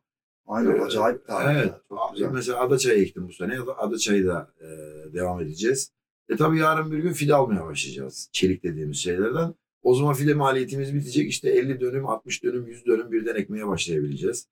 [0.48, 1.60] Aynen Ee, acayip tarih.
[1.60, 1.74] Evet.
[2.16, 2.30] ya.
[2.30, 3.60] Mesela adaçayı ektim bu sene.
[3.78, 4.68] Adaçayı da e,
[5.14, 5.92] devam edeceğiz.
[6.30, 8.30] E tabii yarın bir gün fide almaya başlayacağız.
[8.32, 9.54] Çelik dediğimiz şeylerden.
[9.84, 11.30] O zaman fide maliyetimiz bitecek.
[11.30, 14.48] İşte 50 dönüm, 60 dönüm, 100 dönüm birden ekmeye başlayabileceğiz.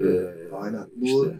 [0.00, 0.86] Ee, Aynen.
[0.96, 1.38] Bu işte.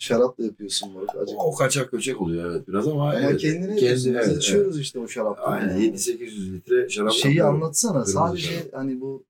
[0.00, 1.16] Şarap da yapıyorsun moruk.
[1.16, 1.34] Acı.
[1.36, 3.76] o kaçak göçek oluyor evet biraz ama, Ama evet, kendine.
[3.76, 5.52] Biz evet, içiyoruz işte o şaraptan.
[5.52, 5.86] Aynen yani.
[5.96, 7.62] 7-800 litre şarap Şeyi yapıyorum.
[7.62, 7.92] anlatsana.
[7.92, 8.72] Kırmızı Sadece şarap.
[8.72, 9.24] hani bu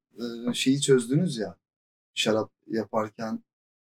[0.50, 1.56] e, şeyi çözdünüz ya.
[2.14, 3.40] Şarap yaparken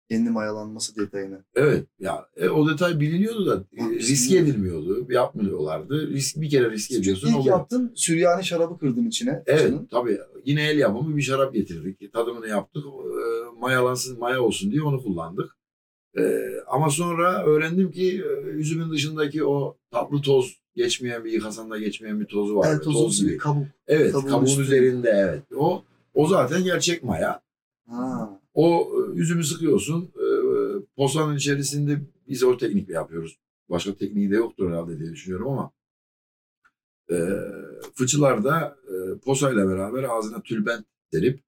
[0.09, 1.43] kendi mayalanması detayını.
[1.55, 4.49] Evet ya e, o detay biliniyordu da e, Bak, risk bilmiyorum.
[4.49, 5.11] edilmiyordu.
[5.11, 6.07] Yapmıyorlardı.
[6.09, 7.57] Risk bir kere risk ediyorsun İlk oluyor.
[7.57, 9.43] yaptın Süryani şarabı kırdın içine.
[9.45, 9.85] Evet Canın.
[9.85, 10.19] tabii.
[10.45, 12.13] Yine el yapımı bir şarap getirdik.
[12.13, 12.83] Tadımını yaptık.
[12.85, 15.58] E, mayalansın, maya olsun diye onu kullandık.
[16.17, 22.19] E, ama sonra öğrendim ki e, üzümün dışındaki o tatlı toz geçmeyen bir yıkasanda geçmeyen
[22.19, 22.67] bir tozu var.
[22.71, 23.37] Evet tozumsu toz gibi.
[23.37, 23.67] kabuk.
[23.87, 24.65] Evet kabuğun kabuğun üstünde.
[24.65, 25.43] üzerinde evet.
[25.55, 25.83] O
[26.13, 27.41] o zaten gerçek maya.
[27.87, 28.39] Ha.
[28.53, 30.03] O e, üzümü sıkıyorsun.
[30.03, 30.25] E,
[30.95, 33.39] posanın içerisinde biz o teknikle yapıyoruz.
[33.69, 35.71] Başka tekniği de yoktur herhalde diye düşünüyorum ama
[37.11, 37.17] e,
[37.95, 41.39] fıçılarda e, posayla beraber ağzına tülbent serip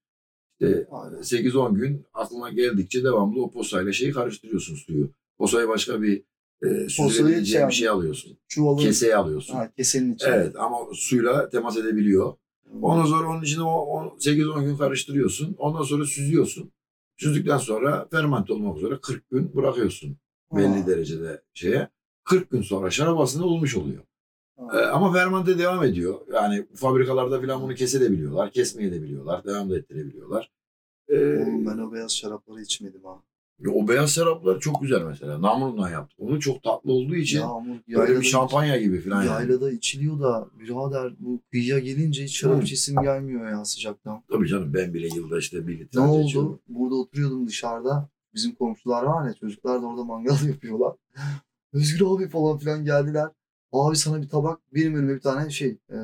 [0.61, 1.17] işte Aynen.
[1.17, 5.11] 8-10 gün aklına geldikçe devamlı o posayla şeyi karıştırıyorsun suyu.
[5.37, 6.23] Posayı başka bir
[6.63, 8.37] e, süzülebileceğin şey bir şey alıyorsun.
[8.47, 8.81] Çuvalı.
[8.81, 9.53] Keseye alıyorsun.
[9.53, 10.29] Ha, kesenin içine.
[10.29, 12.33] Evet ama suyla temas edebiliyor.
[12.81, 15.55] Ondan sonra onun içine o, o 8-10 gün karıştırıyorsun.
[15.57, 16.71] Ondan sonra süzüyorsun.
[17.17, 20.17] Süzdükten sonra fermente olmak üzere 40 gün bırakıyorsun.
[20.51, 20.57] Ha.
[20.57, 21.89] Belli derecede şeye.
[22.23, 24.03] 40 gün sonra şarap aslında olmuş oluyor.
[24.73, 26.15] Ee, ama fermente devam ediyor.
[26.33, 28.51] Yani fabrikalarda falan bunu kesebiliyorlar.
[28.51, 29.43] Kesmeye de biliyorlar.
[29.45, 30.51] Devam da ettirebiliyorlar.
[31.09, 33.21] Ee, Oğlum ben o beyaz şarapları içmedim ha.
[33.73, 35.41] o beyaz şaraplar çok güzel mesela.
[35.41, 36.19] Namurundan yaptık.
[36.19, 39.27] Onu çok tatlı olduğu için Yağmur, böyle bir şampanya gibi falan yani.
[39.31, 44.23] yaylada içiliyor da birader bu kıyıya gelince hiç şarap içesim gelmiyor ya sıcaktan.
[44.31, 46.25] Tabii canım ben bile yılda işte bir litre Ne oldu?
[46.27, 46.59] içiyorum.
[46.67, 48.09] Burada oturuyordum dışarıda.
[48.33, 50.93] Bizim komşular var ya çocuklar da orada mangal yapıyorlar.
[51.73, 53.27] Özgür abi falan filan geldiler.
[53.71, 55.97] Abi sana bir tabak benim önüme bir tane şey e,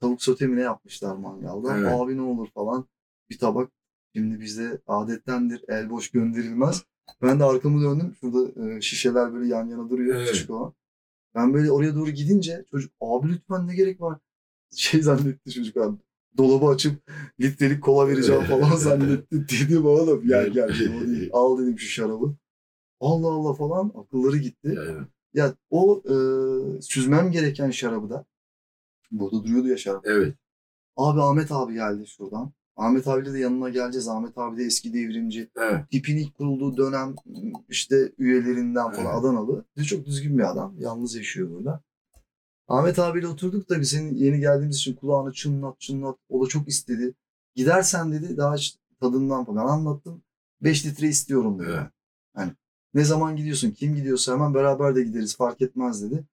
[0.00, 1.78] tavuk sotemine yapmışlar mangalda.
[1.78, 1.92] Evet.
[1.92, 2.88] Abi ne olur falan
[3.30, 3.70] bir tabak.
[4.16, 6.84] Şimdi bizde adettendir el boş gönderilmez.
[7.22, 8.14] Ben de arkamı döndüm.
[8.20, 10.28] Şurada e, şişeler böyle yan yana duruyor Evet.
[10.32, 10.72] küçük olan.
[11.34, 14.18] Ben böyle oraya doğru gidince çocuk abi lütfen ne gerek var?
[14.76, 15.96] Şey zannetti çocuk abi.
[16.36, 17.10] Dolabı açıp
[17.40, 19.46] litrelik kola vereceğim falan zannetti.
[19.48, 21.30] Dedim oğlum gel gel o değil.
[21.32, 22.34] Al dedim şu şarabı.
[23.00, 24.74] Allah Allah falan akılları gitti.
[24.76, 26.14] Yani, Ya o e,
[26.82, 28.24] süzmem gereken şarabı da
[29.10, 30.06] burada duruyordu ya şarap.
[30.06, 30.36] evet.
[30.96, 32.52] Abi Ahmet abi geldi şuradan.
[32.76, 34.08] Ahmet abiyle de yanına geleceğiz.
[34.08, 35.50] Ahmet abi de eski devrimci.
[35.56, 35.90] Evet.
[35.90, 37.14] Tipin ilk kurulduğu dönem
[37.68, 39.14] işte üyelerinden falan Evet.
[39.14, 39.64] Adanalı.
[39.78, 40.74] De çok düzgün bir adam.
[40.78, 41.82] Yalnız yaşıyor burada.
[42.68, 46.16] Ahmet abiyle oturduk da biz senin yeni geldiğimiz için kulağını çınlat çınlat.
[46.28, 47.14] O da çok istedi.
[47.54, 48.56] Gidersen dedi daha
[49.00, 50.22] tadından falan anlattım.
[50.60, 51.68] 5 litre istiyorum dedi.
[51.72, 51.90] Evet.
[52.94, 56.24] Ne zaman gidiyorsun kim gidiyorsa hemen beraber de gideriz fark etmez dedi.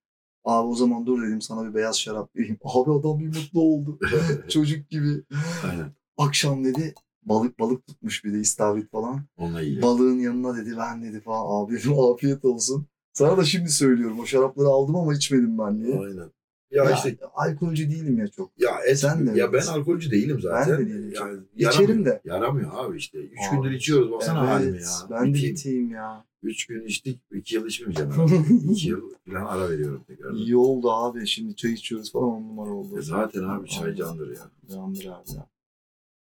[0.44, 2.58] Abi o zaman dur dedim sana bir beyaz şarap vereyim.
[2.64, 4.00] Abi adam bir mutlu oldu.
[4.50, 5.24] Çocuk gibi.
[5.72, 5.92] Aynen.
[6.18, 6.94] Akşam dedi
[7.24, 9.22] balık balık tutmuş bir de istavrit falan.
[9.38, 9.82] Onunla iyi.
[9.82, 12.88] Balığın yanına dedi ben dedi falan abi dedim afiyet olsun.
[13.14, 16.00] Sana da şimdi söylüyorum o şarapları aldım ama içmedim ben diye.
[16.00, 16.32] Aynen.
[16.72, 18.52] Ya, Ya, işte alkolcü değilim ya çok.
[18.58, 20.78] ya et, Sen de ya ben alkolcü değilim zaten.
[20.80, 21.14] Ben de değilim.
[21.16, 22.06] Yani İçerim yaramıyor.
[22.06, 22.22] de.
[22.26, 23.18] Yaramıyor abi işte.
[23.20, 24.88] Üç Abi, gündür içiyoruz baksana halime ya.
[25.10, 25.56] Ben de Biteyim.
[25.56, 26.26] biteyim ya.
[26.44, 27.22] Üç gün içtik.
[27.32, 28.36] iki yıl içmeyeceğim herhalde.
[28.72, 30.34] iki yıl falan ara veriyorum tekrar.
[30.34, 33.00] İyi oldu abi şimdi çay içiyoruz falan on numara oldu.
[33.00, 34.52] E zaten abi çay candır ya.
[34.70, 35.50] Candır abi ya.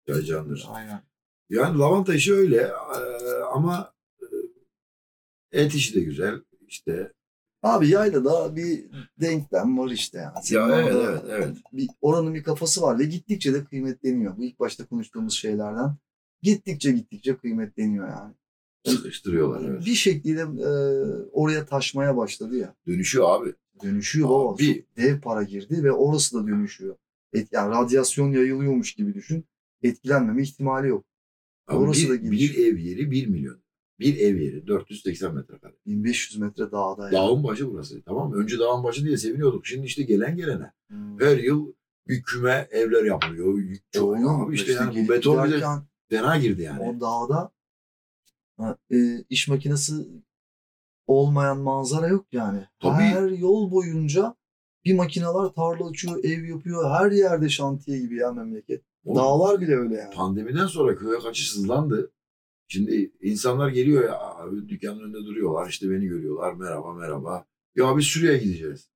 [0.07, 0.65] Çay candır.
[0.69, 1.01] Aynen.
[1.49, 3.93] Yani lavanta işi öyle eee, ama
[5.51, 6.41] e, et işi de güzel.
[6.67, 7.11] İşte
[7.63, 8.85] Abi yaylada bir
[9.21, 10.33] denklem var işte yani.
[10.49, 11.57] Ya evet, evet, evet.
[11.73, 14.37] Bir, oranın bir kafası var ve gittikçe de kıymetleniyor.
[14.37, 15.95] Bu ilk başta konuştuğumuz şeylerden.
[16.41, 18.33] Gittikçe gittikçe kıymetleniyor yani.
[18.83, 19.85] Sıkıştırıyorlar evet.
[19.85, 20.69] Bir şekilde e,
[21.31, 22.75] oraya taşmaya başladı ya.
[22.87, 23.53] Dönüşüyor abi.
[23.83, 24.57] Dönüşüyor baba.
[24.57, 24.59] Çok
[24.97, 26.95] Dev para girdi ve orası da dönüşüyor.
[27.33, 29.45] Et, yani radyasyon yayılıyormuş gibi düşün.
[29.81, 31.05] Etkilenmeme ihtimali yok.
[31.67, 32.57] Abi Orası bir, da geniş.
[32.57, 33.63] bir ev yeri 1 milyon.
[33.99, 35.73] Bir ev yeri 480 metrekare.
[35.85, 37.13] 1500 metre dağda yani.
[37.13, 38.01] Dağın başı burası.
[38.01, 38.35] Tamam mı?
[38.35, 39.65] Önce dağın başı diye seviniyorduk.
[39.65, 40.71] Şimdi işte gelen gelene.
[40.87, 41.19] Hmm.
[41.19, 41.73] Her yıl
[42.07, 43.59] bir küme evler yapılıyor.
[43.91, 45.65] Çok Oğlum, abi işte işte yani bu beton bize
[46.09, 46.79] fena girdi yani.
[46.79, 47.51] O dağda
[48.57, 49.93] ha, e, iş makinesi
[51.07, 52.67] olmayan manzara yok yani.
[52.79, 53.01] Tabii.
[53.01, 54.35] Her yol boyunca
[54.85, 56.91] bir makineler tarla açıyor, ev yapıyor.
[56.91, 58.83] Her yerde şantiye gibi ya memleket.
[59.05, 60.13] Oğlum, Dağlar bile öyle yani.
[60.13, 62.11] Pandemiden sonra köye kaçış hızlandı.
[62.67, 67.45] Şimdi insanlar geliyor ya abi dükkanın önünde duruyorlar işte beni görüyorlar merhaba merhaba.
[67.75, 68.89] Ya biz şuraya gideceğiz.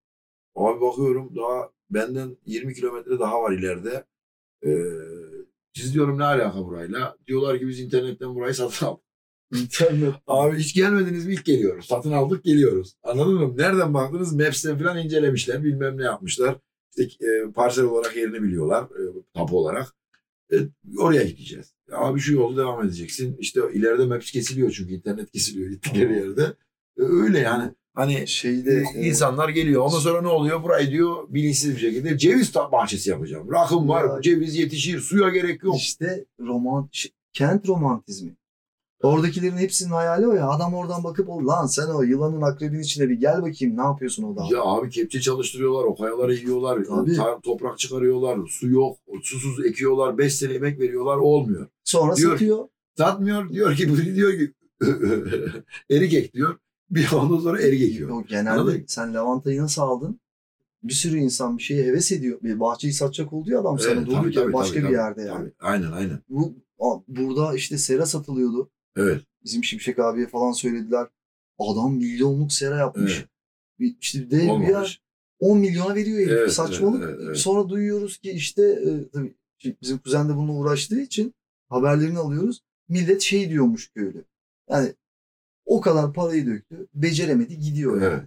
[0.55, 4.05] Abi bakıyorum daha benden 20 kilometre daha var ileride.
[4.65, 4.69] Ee,
[5.73, 7.17] siz diyorum ne alaka burayla?
[7.27, 9.03] Diyorlar ki biz internetten burayı satın aldık.
[9.53, 10.13] İnternet.
[10.27, 11.33] Abi hiç gelmediniz mi?
[11.33, 11.85] İlk geliyoruz.
[11.85, 12.93] Satın aldık geliyoruz.
[13.03, 13.57] Anladın mı?
[13.57, 14.33] Nereden baktınız?
[14.33, 15.63] Maps'ten falan incelemişler.
[15.63, 16.55] Bilmem ne yapmışlar.
[16.97, 18.83] İşte e, parsel olarak yerini biliyorlar.
[18.83, 19.01] E,
[19.33, 19.95] tapu olarak.
[20.53, 20.55] E,
[20.97, 21.73] oraya gideceğiz.
[21.91, 23.37] Abi şu yolda devam edeceksin.
[23.39, 26.43] İşte ileride Maps kesiliyor çünkü internet kesiliyor gittikleri yerde.
[26.97, 27.71] E, öyle yani.
[27.93, 29.81] Hani Şeyde e, insanlar geliyor.
[29.81, 30.63] Ondan sonra ne oluyor?
[30.63, 33.51] Burayı diyor bilinçsiz bir şekilde ceviz bahçesi yapacağım.
[33.51, 34.15] Rakım var.
[34.15, 34.21] Ya.
[34.21, 34.99] Ceviz yetişir.
[34.99, 35.77] Suya gerek yok.
[35.77, 38.35] işte roman ş- kent romantizmi.
[39.03, 40.49] Oradakilerin hepsinin hayali o ya.
[40.49, 44.23] Adam oradan bakıp o lan sen o yılanın akrebin içine bir gel bakayım ne yapıyorsun
[44.23, 44.53] o.
[44.53, 47.15] Ya abi kepçe çalıştırıyorlar, o kayaları yiyorlar, Tabii.
[47.15, 51.67] ta- toprak çıkarıyorlar, su yok, susuz ekiyorlar, 5 sene emek veriyorlar, olmuyor.
[51.83, 52.67] Sonra diyor- satıyor.
[52.97, 54.53] Satmıyor, diyor ki, diyor ki
[55.91, 56.57] erik ek diyor.
[56.89, 58.09] Bir ondan sonra erik ekiyor.
[58.09, 58.83] Yok genelde Anladın?
[58.87, 60.19] sen lavantayı nasıl aldın?
[60.83, 62.39] Bir sürü insan bir şeye heves ediyor.
[62.43, 64.93] Bir bahçeyi satacak oldu ya adam sana Evet, tabii, tabii, başka tabii, bir tabii.
[64.97, 65.37] yerde yani.
[65.39, 66.19] Tabii, Aynen aynen.
[66.29, 66.53] Bu
[67.07, 68.69] burada işte sera satılıyordu.
[68.97, 69.21] Evet.
[69.43, 71.07] Bizim Şimşek abiye falan söylediler.
[71.59, 73.17] Adam milyonluk sera yapmış.
[73.17, 73.29] Evet.
[73.79, 75.01] Bir, işte dev bir yer Olmamış.
[75.39, 76.31] 10 milyona veriyor herif.
[76.31, 77.03] Evet, Saçmalık.
[77.03, 77.37] evet, evet, evet.
[77.37, 79.33] Sonra duyuyoruz ki işte e, tabii
[79.81, 81.33] bizim kuzen de bununla uğraştığı için
[81.69, 82.61] haberlerini alıyoruz.
[82.89, 84.23] Millet şey diyormuş köylü.
[84.69, 84.93] Yani
[85.65, 86.87] o kadar parayı döktü.
[86.93, 88.01] Beceremedi gidiyor.
[88.01, 88.13] yani.
[88.13, 88.23] Evet.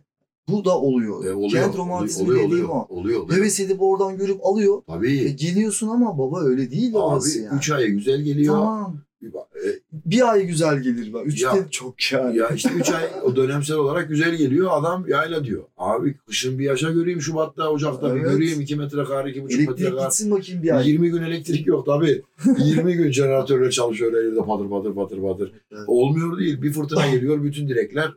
[0.48, 1.24] Bu da oluyor.
[1.24, 2.94] E, oluyor, Kent romantizmi oluyor, dediğim oluyor, o.
[2.94, 3.38] oluyor, oluyor.
[3.38, 4.82] Heves edip oradan görüp alıyor.
[4.82, 5.36] E, Tabii.
[5.36, 7.56] geliyorsun ama baba öyle değil orası Abi yani.
[7.56, 8.54] 3 aya güzel geliyor.
[8.54, 9.00] Tamam.
[9.24, 11.12] E, Bir ay güzel gelir.
[11.12, 11.26] bak.
[11.26, 12.36] Üç Ya- de çok yani.
[12.36, 14.68] Ya işte 3 ay o dönemsel olarak güzel geliyor.
[14.72, 15.62] Adam yayla diyor.
[15.78, 18.32] Abi kışın bir yaşa göreyim Şubat'ta, Ocak'ta bir Evet.
[18.32, 19.54] göreyim 2 metre kar, 2,5 metre
[19.84, 20.88] Elektrik gitsin bakayım bir ay.
[20.90, 22.22] 20 gün elektrik yok tabii.
[22.58, 25.52] 20 gün jeneratörle çalışıyor evde patır patır patır patır.
[25.72, 25.84] Evet.
[25.86, 26.62] Olmuyor değil.
[26.62, 28.12] Bir fırtına geliyor bütün direkler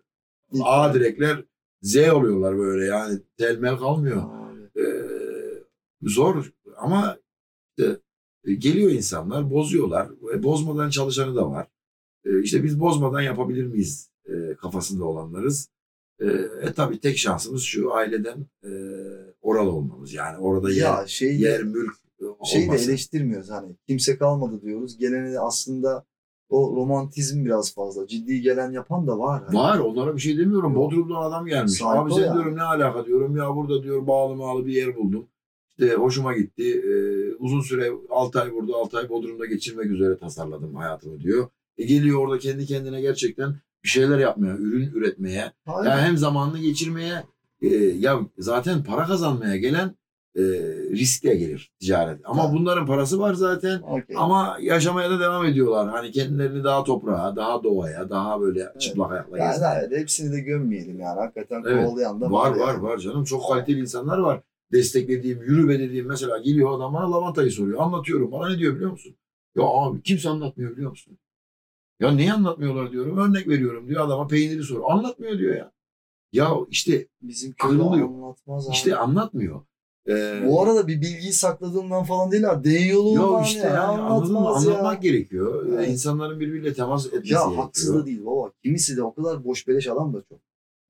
[0.64, 1.44] A direkler
[1.82, 4.24] Z oluyorlar böyle yani telmel kalmıyor.
[4.78, 4.84] Ee,
[6.02, 7.18] zor ama
[7.78, 7.98] işte
[8.46, 10.10] geliyor insanlar bozuyorlar.
[10.34, 11.68] E, bozmadan çalışanı da var.
[12.26, 15.70] E, işte biz bozmadan yapabilir miyiz e, kafasında olanlarız.
[16.20, 16.26] E,
[16.62, 18.70] e tabii tek şansımız şu aileden e,
[19.42, 20.14] oralı olmamız.
[20.14, 24.98] Yani orada yer, Ya şey yer mülk e, şey de eleştirmiyoruz hani kimse kalmadı diyoruz.
[24.98, 26.06] Gelene aslında
[26.50, 28.08] o romantizm biraz fazla.
[28.08, 29.44] Ciddi gelen yapan da var.
[29.46, 29.58] Hani.
[29.58, 30.76] Var onlara bir şey demiyorum.
[30.76, 31.72] Bodrum'dan adam gelmiş.
[31.74, 32.34] Sahip Abi sen yani.
[32.34, 33.38] diyorum ne alaka diyorum.
[33.38, 35.28] Ya burada diyor bağlı mağlı bir yer buldum.
[35.80, 36.82] İşte hoşuma gitti.
[36.82, 41.48] Ee, uzun süre 6 ay burada 6 ay Bodrum'da geçirmek üzere tasarladım hayatımı diyor.
[41.78, 45.90] E geliyor orada kendi kendine gerçekten bir şeyler yapmaya, ürün üretmeye, Aynen.
[45.90, 47.24] yani hem zamanını geçirmeye,
[47.62, 49.96] e, ya zaten para kazanmaya gelen
[50.36, 50.42] e,
[50.92, 52.20] riskle gelir ticaret.
[52.24, 53.80] Ama bunların parası var zaten.
[53.82, 54.16] Okey.
[54.20, 55.90] Ama yaşamaya da devam ediyorlar.
[55.90, 61.00] Hani kendilerini daha toprağa, daha doğaya, daha böyle çıplak ayakla Yani evet, hepsini de gömmeyelim
[61.00, 61.20] yani.
[61.20, 61.86] Hakikaten Evet.
[61.86, 62.58] kovalayan da Var var.
[62.58, 62.84] var yani.
[62.84, 63.24] var canım.
[63.24, 64.42] Çok kaliteli insanlar var.
[64.74, 67.80] Desteklediğim, yürü be dediğim mesela geliyor adam bana lavantayı soruyor.
[67.82, 68.32] Anlatıyorum.
[68.32, 69.16] Bana ne diyor biliyor musun?
[69.58, 71.18] Ya abi kimse anlatmıyor biliyor musun?
[72.00, 73.18] Ya neyi anlatmıyorlar diyorum.
[73.18, 74.86] Örnek veriyorum diyor adama peyniri soruyor.
[74.92, 75.72] Anlatmıyor diyor ya.
[76.34, 78.08] Ya işte Bizim Kırılıyor.
[78.10, 78.74] anlatmaz abi.
[78.74, 79.62] işte anlatmıyor.
[80.10, 82.64] Ee, Bu arada bir bilgiyi sakladığımdan falan değil ha.
[82.64, 83.74] Denyolu Yok olan işte ya.
[83.74, 84.40] yani anladın mı?
[84.40, 84.46] Ya.
[84.46, 85.66] Anlatmak gerekiyor.
[85.70, 85.90] Evet.
[85.90, 87.64] İnsanların birbiriyle temas etmesi Ya gerekiyor.
[87.64, 88.52] haksız da değil baba.
[88.64, 90.40] Kimisi de o kadar boş beleş adam da çok.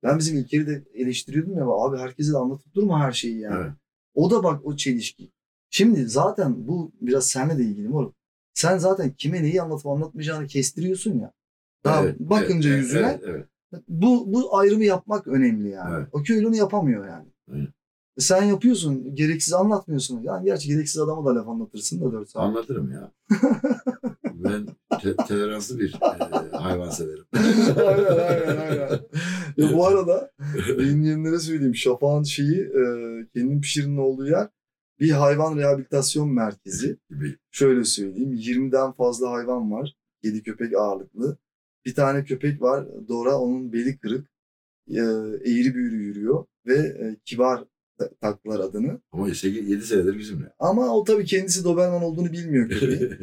[0.04, 3.64] Ben bizim İlker'i de eleştiriyordum ya abi herkese de anlatıp durma her şeyi yani.
[3.64, 3.72] Evet.
[4.14, 5.30] O da bak o çelişki.
[5.70, 8.14] Şimdi zaten bu biraz seninle de ilgili oğlum?
[8.54, 11.32] Sen zaten kime neyi anlatıp anlatmayacağını kestiriyorsun ya.
[11.84, 13.82] Daha Evet, bakınca evet, yüzüne Evet, evet.
[13.88, 15.94] bu bu ayrımı yapmak önemli yani.
[15.94, 16.08] Evet.
[16.12, 17.28] O köylü onu yapamıyor yani.
[17.52, 17.68] Evet.
[18.18, 20.22] Sen yapıyorsun, gereksiz anlatmıyorsun.
[20.22, 22.42] Yani gerçi gereksiz adama da laf anlatırsın da 4 saat.
[22.42, 23.12] Anlatırım ya.
[24.44, 24.66] ben
[25.02, 27.24] te- toleranslı bir e, hayvan severim.
[27.76, 29.00] aynen aynen aynen.
[29.56, 30.30] Ya bu arada
[30.78, 31.74] dinleyenlere söyleyeyim.
[31.74, 32.82] Şafak'ın şeyi e,
[33.34, 34.48] kendin pişirinin olduğu yer
[35.00, 36.96] bir hayvan rehabilitasyon merkezi.
[37.50, 39.94] Şöyle söyleyeyim 20'den fazla hayvan var.
[40.22, 41.36] Kedi köpek ağırlıklı.
[41.86, 44.28] Bir tane köpek var Dora onun beli kırık.
[44.88, 45.00] E,
[45.50, 47.64] eğri büğrü yürüyor ve e, kibar
[47.98, 49.00] ta- taktılar adını.
[49.12, 50.52] Ama 7 senedir bizimle.
[50.58, 53.16] Ama o tabii kendisi Doberman olduğunu bilmiyor köpeğin.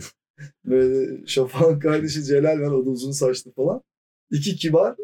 [0.65, 3.81] Böyle Şafak'ın kardeşi Celal var o da uzun saçlı falan.
[4.31, 4.95] İki kibar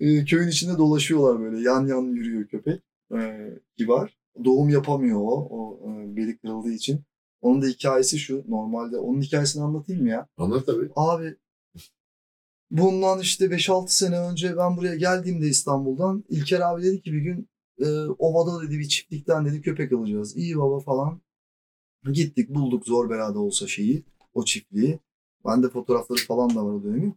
[0.00, 2.82] e, köyün içinde dolaşıyorlar böyle yan yan yürüyor köpek.
[3.14, 4.16] E, kibar.
[4.44, 7.00] Doğum yapamıyor o, o e, beli kırıldığı için.
[7.40, 8.98] Onun da hikayesi şu normalde.
[8.98, 10.28] Onun hikayesini anlatayım mı ya?
[10.36, 10.90] Anlat tabii.
[10.96, 11.36] Abi
[12.70, 17.48] bundan işte 5-6 sene önce ben buraya geldiğimde İstanbul'dan İlker abi dedi ki bir gün
[17.78, 17.86] e,
[18.18, 20.36] ovada dedi bir çiftlikten dedi köpek alacağız.
[20.36, 21.20] İyi baba falan.
[22.12, 24.04] Gittik bulduk zor belada olsa şeyi
[24.36, 24.98] o çiftliği.
[25.44, 27.14] Bende fotoğrafları falan da var o dönemin.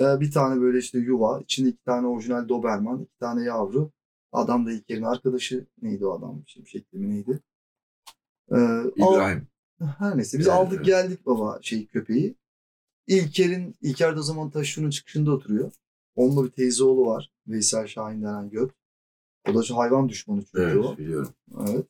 [0.00, 1.40] Ee, bir tane böyle işte yuva.
[1.40, 3.02] içinde iki tane orijinal Doberman.
[3.02, 3.90] iki tane yavru.
[4.32, 5.66] Adam da İlker'in arkadaşı.
[5.82, 6.42] Neydi o adam?
[6.46, 7.40] Şimdi şekli mi neydi?
[8.50, 9.46] Ee, al- İbrahim.
[9.98, 10.86] her neyse biz aldık evet.
[10.86, 12.34] geldik baba şey köpeği.
[13.06, 15.72] İlker'in İlker de o zaman taşının çıkışında oturuyor.
[16.16, 17.32] Onunla bir teyze oğlu var.
[17.46, 18.72] Veysel Şahin denen göt.
[19.50, 20.86] O da şu hayvan düşmanı çünkü o.
[20.88, 21.34] Evet biliyorum.
[21.68, 21.86] Evet.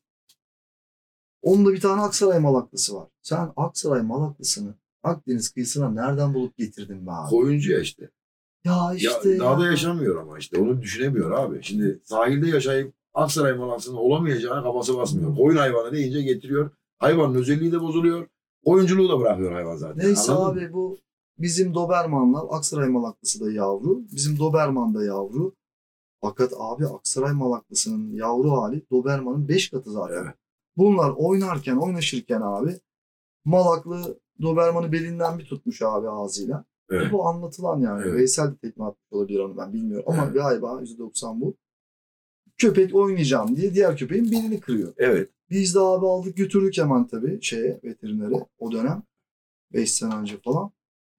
[1.43, 3.09] Onun da bir tane Aksaray malaklısı var.
[3.23, 7.31] Sen Aksaray malaklısını Akdeniz kıyısına nereden bulup getirdin be abi?
[7.31, 8.11] Koyuncu ya işte.
[8.65, 10.61] Ya işte ya, daha da yaşamıyor ama işte.
[10.61, 11.63] Onu düşünemiyor abi.
[11.63, 15.37] Şimdi sahilde yaşayıp Aksaray malansının olamayacağına kafası basmıyor.
[15.37, 16.71] Koyun hayvanı deyince getiriyor.
[16.99, 18.27] Hayvanın özelliği de bozuluyor.
[18.65, 20.07] Oyunculuğu da bırakıyor hayvan zaten.
[20.07, 20.73] Neyse Anladın abi mı?
[20.73, 20.99] bu
[21.39, 24.03] bizim Doberman'la Aksaray malaklısı da yavru.
[24.13, 25.55] Bizim Doberman da yavru.
[26.21, 30.25] Fakat abi Aksaray malaklısının yavru hali Doberman'ın 5 katı zaten.
[30.25, 30.35] Evet.
[30.77, 32.81] Bunlar oynarken oynaşırken abi
[33.45, 36.65] malaklı Doberman'ı belinden bir tutmuş abi ağzıyla.
[36.91, 37.13] Evet.
[37.13, 38.03] Bu anlatılan yani.
[38.05, 38.15] Evet.
[38.15, 40.05] Veysel de tekme atmış olabilir onu ben bilmiyorum.
[40.09, 40.35] Ama Evet.
[40.35, 41.57] galiba %90 bu.
[42.59, 44.95] Köpek oynayacağım diye diğer köpeğin belini kırıyor.
[44.97, 45.31] Evet.
[45.51, 49.03] Biz de abi aldık götürdük hemen tabii şeye veterinere o dönem.
[49.73, 50.71] 5 sene önce falan.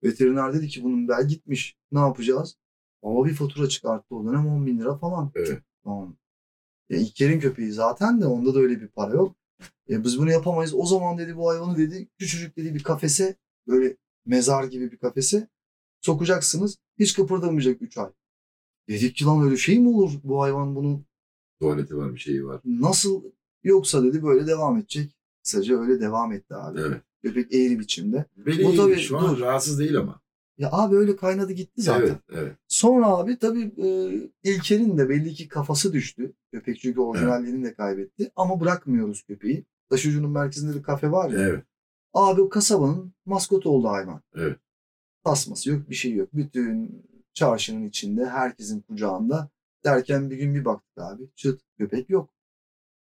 [0.04, 1.76] Veteriner dedi ki bunun bel gitmiş.
[1.92, 2.56] Ne yapacağız?
[3.02, 5.30] Baba bir fatura çıkarttı o dönem 10 bin lira falan.
[5.34, 5.62] Evet.
[5.84, 6.16] Tamam.
[6.88, 9.36] Ya İlker'in köpeği zaten de onda da öyle bir para yok.
[9.90, 10.74] E biz bunu yapamayız.
[10.74, 13.36] O zaman dedi bu hayvanı dedi küçücük dedi bir kafese
[13.68, 13.96] böyle
[14.26, 15.48] mezar gibi bir kafese
[16.00, 16.78] sokacaksınız.
[16.98, 18.10] Hiç kıpırdamayacak 3 ay.
[18.88, 21.04] Dedik ki lan öyle şey mi olur bu hayvan bunun
[21.60, 22.60] Tuvaleti var bir şeyi var.
[22.64, 23.22] nasıl
[23.64, 25.16] yoksa dedi böyle devam edecek.
[25.42, 26.80] Kısaca öyle devam etti abi.
[26.80, 27.02] Evet.
[27.22, 28.24] Köpek eğri biçimde.
[28.36, 29.40] Beni Bu tabii- şu an dur.
[29.40, 30.20] rahatsız değil ama.
[30.58, 32.06] Ya abi öyle kaynadı gitti zaten.
[32.06, 32.18] Evet.
[32.32, 32.56] Evet.
[32.68, 34.10] Sonra abi tabii e,
[34.50, 36.32] İlker'in de belli ki kafası düştü.
[36.52, 38.30] Köpek çünkü orijinalliğini de kaybetti.
[38.36, 39.64] Ama bırakmıyoruz köpeği.
[39.90, 41.40] Taşucunun merkezinde bir kafe var ya.
[41.40, 41.64] Evet.
[42.12, 44.22] Abi o kasabanın maskotu oldu hayvan.
[44.34, 44.58] Evet.
[45.24, 46.28] Tasması yok bir şey yok.
[46.32, 47.02] Bütün
[47.34, 49.50] çarşının içinde herkesin kucağında.
[49.84, 52.30] Derken bir gün bir baktık abi çıt köpek yok.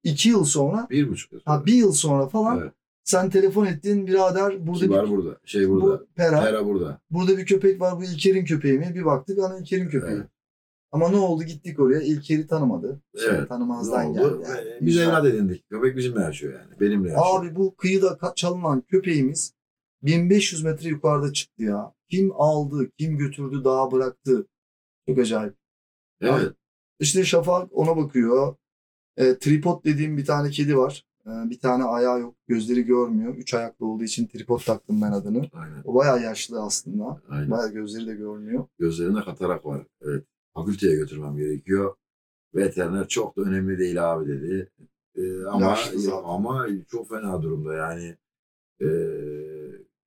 [0.04, 1.58] İki yıl sonra Bir buçuk yıl sonra.
[1.58, 2.74] ha bir yıl sonra falan Evet.
[3.04, 5.38] Sen telefon ettin birader burada Kibar bir, burada.
[5.46, 5.86] Şey burada.
[6.00, 7.02] bu Pera, Pera burada.
[7.12, 8.92] burada bir köpek var bu İlker'in köpeği mi?
[8.96, 10.14] Bir baktık ana İlker'in köpeği.
[10.16, 10.28] Evet.
[10.92, 13.02] Ama ne oldu gittik oraya İlker'i tanımadı.
[13.20, 13.50] Şey, Evet.
[13.50, 14.24] Tanımazdan geldi.
[14.44, 14.70] yani.
[14.70, 15.70] Ee, Biz evlat edindik.
[15.70, 16.80] Köpek bizimle yaşıyor yani.
[16.80, 17.40] Benimle yaşıyor.
[17.40, 19.54] Abi bu kıyıda çalınan köpeğimiz
[20.04, 21.94] 1500 metre yukarıda çıktı ya.
[22.10, 24.48] Kim aldı, kim götürdü, dağa bıraktı.
[25.10, 25.54] Çok acayip.
[26.22, 26.54] evet.
[27.00, 28.56] İşte Şafak ona bakıyor.
[29.18, 31.06] E, tripod dediğim bir tane kedi var.
[31.26, 33.36] E, bir tane ayağı yok, gözleri görmüyor.
[33.36, 35.50] Üç ayaklı olduğu için tripod taktım ben adını.
[35.54, 35.82] Aynen.
[35.86, 37.22] O bayağı yaşlı aslında.
[37.30, 37.52] Aynen.
[37.52, 38.68] Bayağı gözleri de görmüyor.
[38.80, 39.88] Gözlerinde katarak var.
[40.02, 40.26] Evet.
[40.54, 41.96] Fakülteye götürmem gerekiyor.
[42.56, 44.72] Veteriner çok da önemli değil abi dedi.
[45.16, 45.78] Ee, ama
[46.24, 48.16] ama çok fena durumda yani.
[48.82, 48.88] Ee,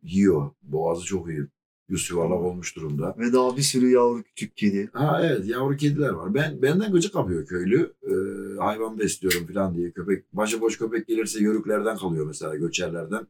[0.03, 0.51] yiyor.
[0.63, 1.47] Boğazı çok iyi.
[1.89, 3.17] Yüz yuvarlak olmuş durumda.
[3.19, 4.91] Ve daha bir sürü yavru küçük kedi.
[4.93, 6.35] Ha evet yavru kediler var.
[6.35, 7.95] Ben benden gıcık kapıyor köylü.
[8.03, 13.27] Ee, hayvan besliyorum falan diye köpek başıboş köpek gelirse yörüklerden kalıyor mesela göçerlerden.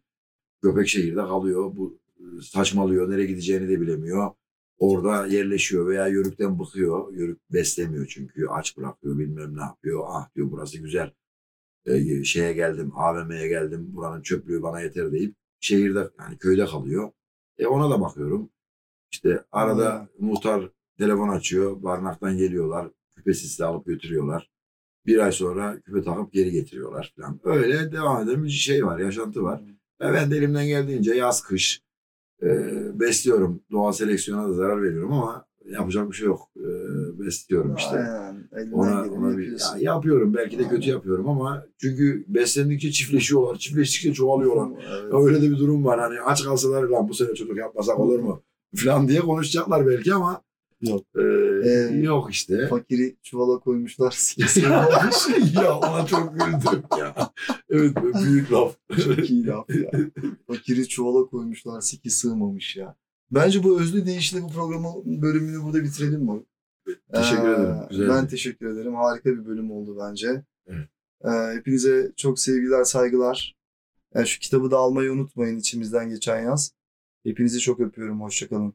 [0.62, 1.76] Köpek şehirde kalıyor.
[1.76, 3.10] Bu e, saçmalıyor.
[3.10, 4.30] Nereye gideceğini de bilemiyor.
[4.78, 7.12] Orada yerleşiyor veya yörükten bıkıyor.
[7.12, 8.46] Yörük beslemiyor çünkü.
[8.46, 10.04] Aç bırakıyor bilmem ne yapıyor.
[10.08, 11.12] Ah diyor burası güzel.
[11.86, 13.86] Ee, şeye geldim AVM'ye geldim.
[13.92, 17.10] Buranın çöplüğü bana yeter deyip şehirde yani köyde kalıyor.
[17.58, 18.50] E ona da bakıyorum.
[19.12, 21.82] İşte arada muhtar telefon açıyor.
[21.82, 22.90] Barınaktan geliyorlar.
[23.16, 24.50] Küpesiz alıp götürüyorlar.
[25.06, 27.40] Bir ay sonra küpe takıp geri getiriyorlar falan.
[27.44, 29.60] Öyle devam eden bir şey var, yaşantı var.
[30.00, 31.82] Ve ben de elimden geldiğince yaz kış
[32.42, 32.48] e,
[33.00, 33.62] besliyorum.
[33.70, 36.40] Doğal seleksiyona da zarar veriyorum ama yapacak bir şey yok.
[36.56, 36.68] E,
[37.26, 37.96] besliyorum işte.
[37.98, 38.48] Aynen.
[38.56, 40.92] Elinden Ona, geleni ona bir, ya yapıyorum belki de kötü Aynen.
[40.92, 43.56] yapıyorum ama çünkü beslendikçe çiftleşiyorlar.
[43.56, 44.68] Çiftleştikçe çoğalıyorlar.
[44.90, 45.12] Evet.
[45.12, 46.00] Ya Öyle de bir durum var.
[46.00, 48.42] Hani aç kalsalar lan bu sene çocuk yapmasak olur mu?
[48.76, 50.42] Falan diye konuşacaklar belki ama
[50.80, 51.02] Yok.
[51.18, 51.22] e,
[51.68, 52.66] Ee, yok işte.
[52.68, 54.10] Fakiri çuvala koymuşlar.
[54.16, 55.54] Sikesi olmuş.
[55.54, 57.14] ya ona çok güldüm ya.
[57.70, 58.76] Evet büyük laf.
[59.04, 59.90] Çok iyi laf ya.
[60.46, 61.80] Fakiri çuvala koymuşlar.
[61.80, 62.96] Siki sığmamış ya.
[63.30, 66.42] Bence bu özlü deyişle bu programın bölümünü burada bitirelim mi?
[67.14, 67.76] Teşekkür Ee, ederim.
[67.90, 68.08] Güzeldi.
[68.08, 68.94] Ben teşekkür ederim.
[68.94, 70.42] Harika bir bölüm oldu bence.
[70.66, 70.88] Evet.
[71.24, 73.56] Ee, hepinize çok sevgiler, saygılar.
[74.14, 76.72] Yani şu kitabı da almayı unutmayın içimizden geçen yaz.
[77.24, 78.20] Hepinizi çok öpüyorum.
[78.20, 78.74] Hoşçakalın.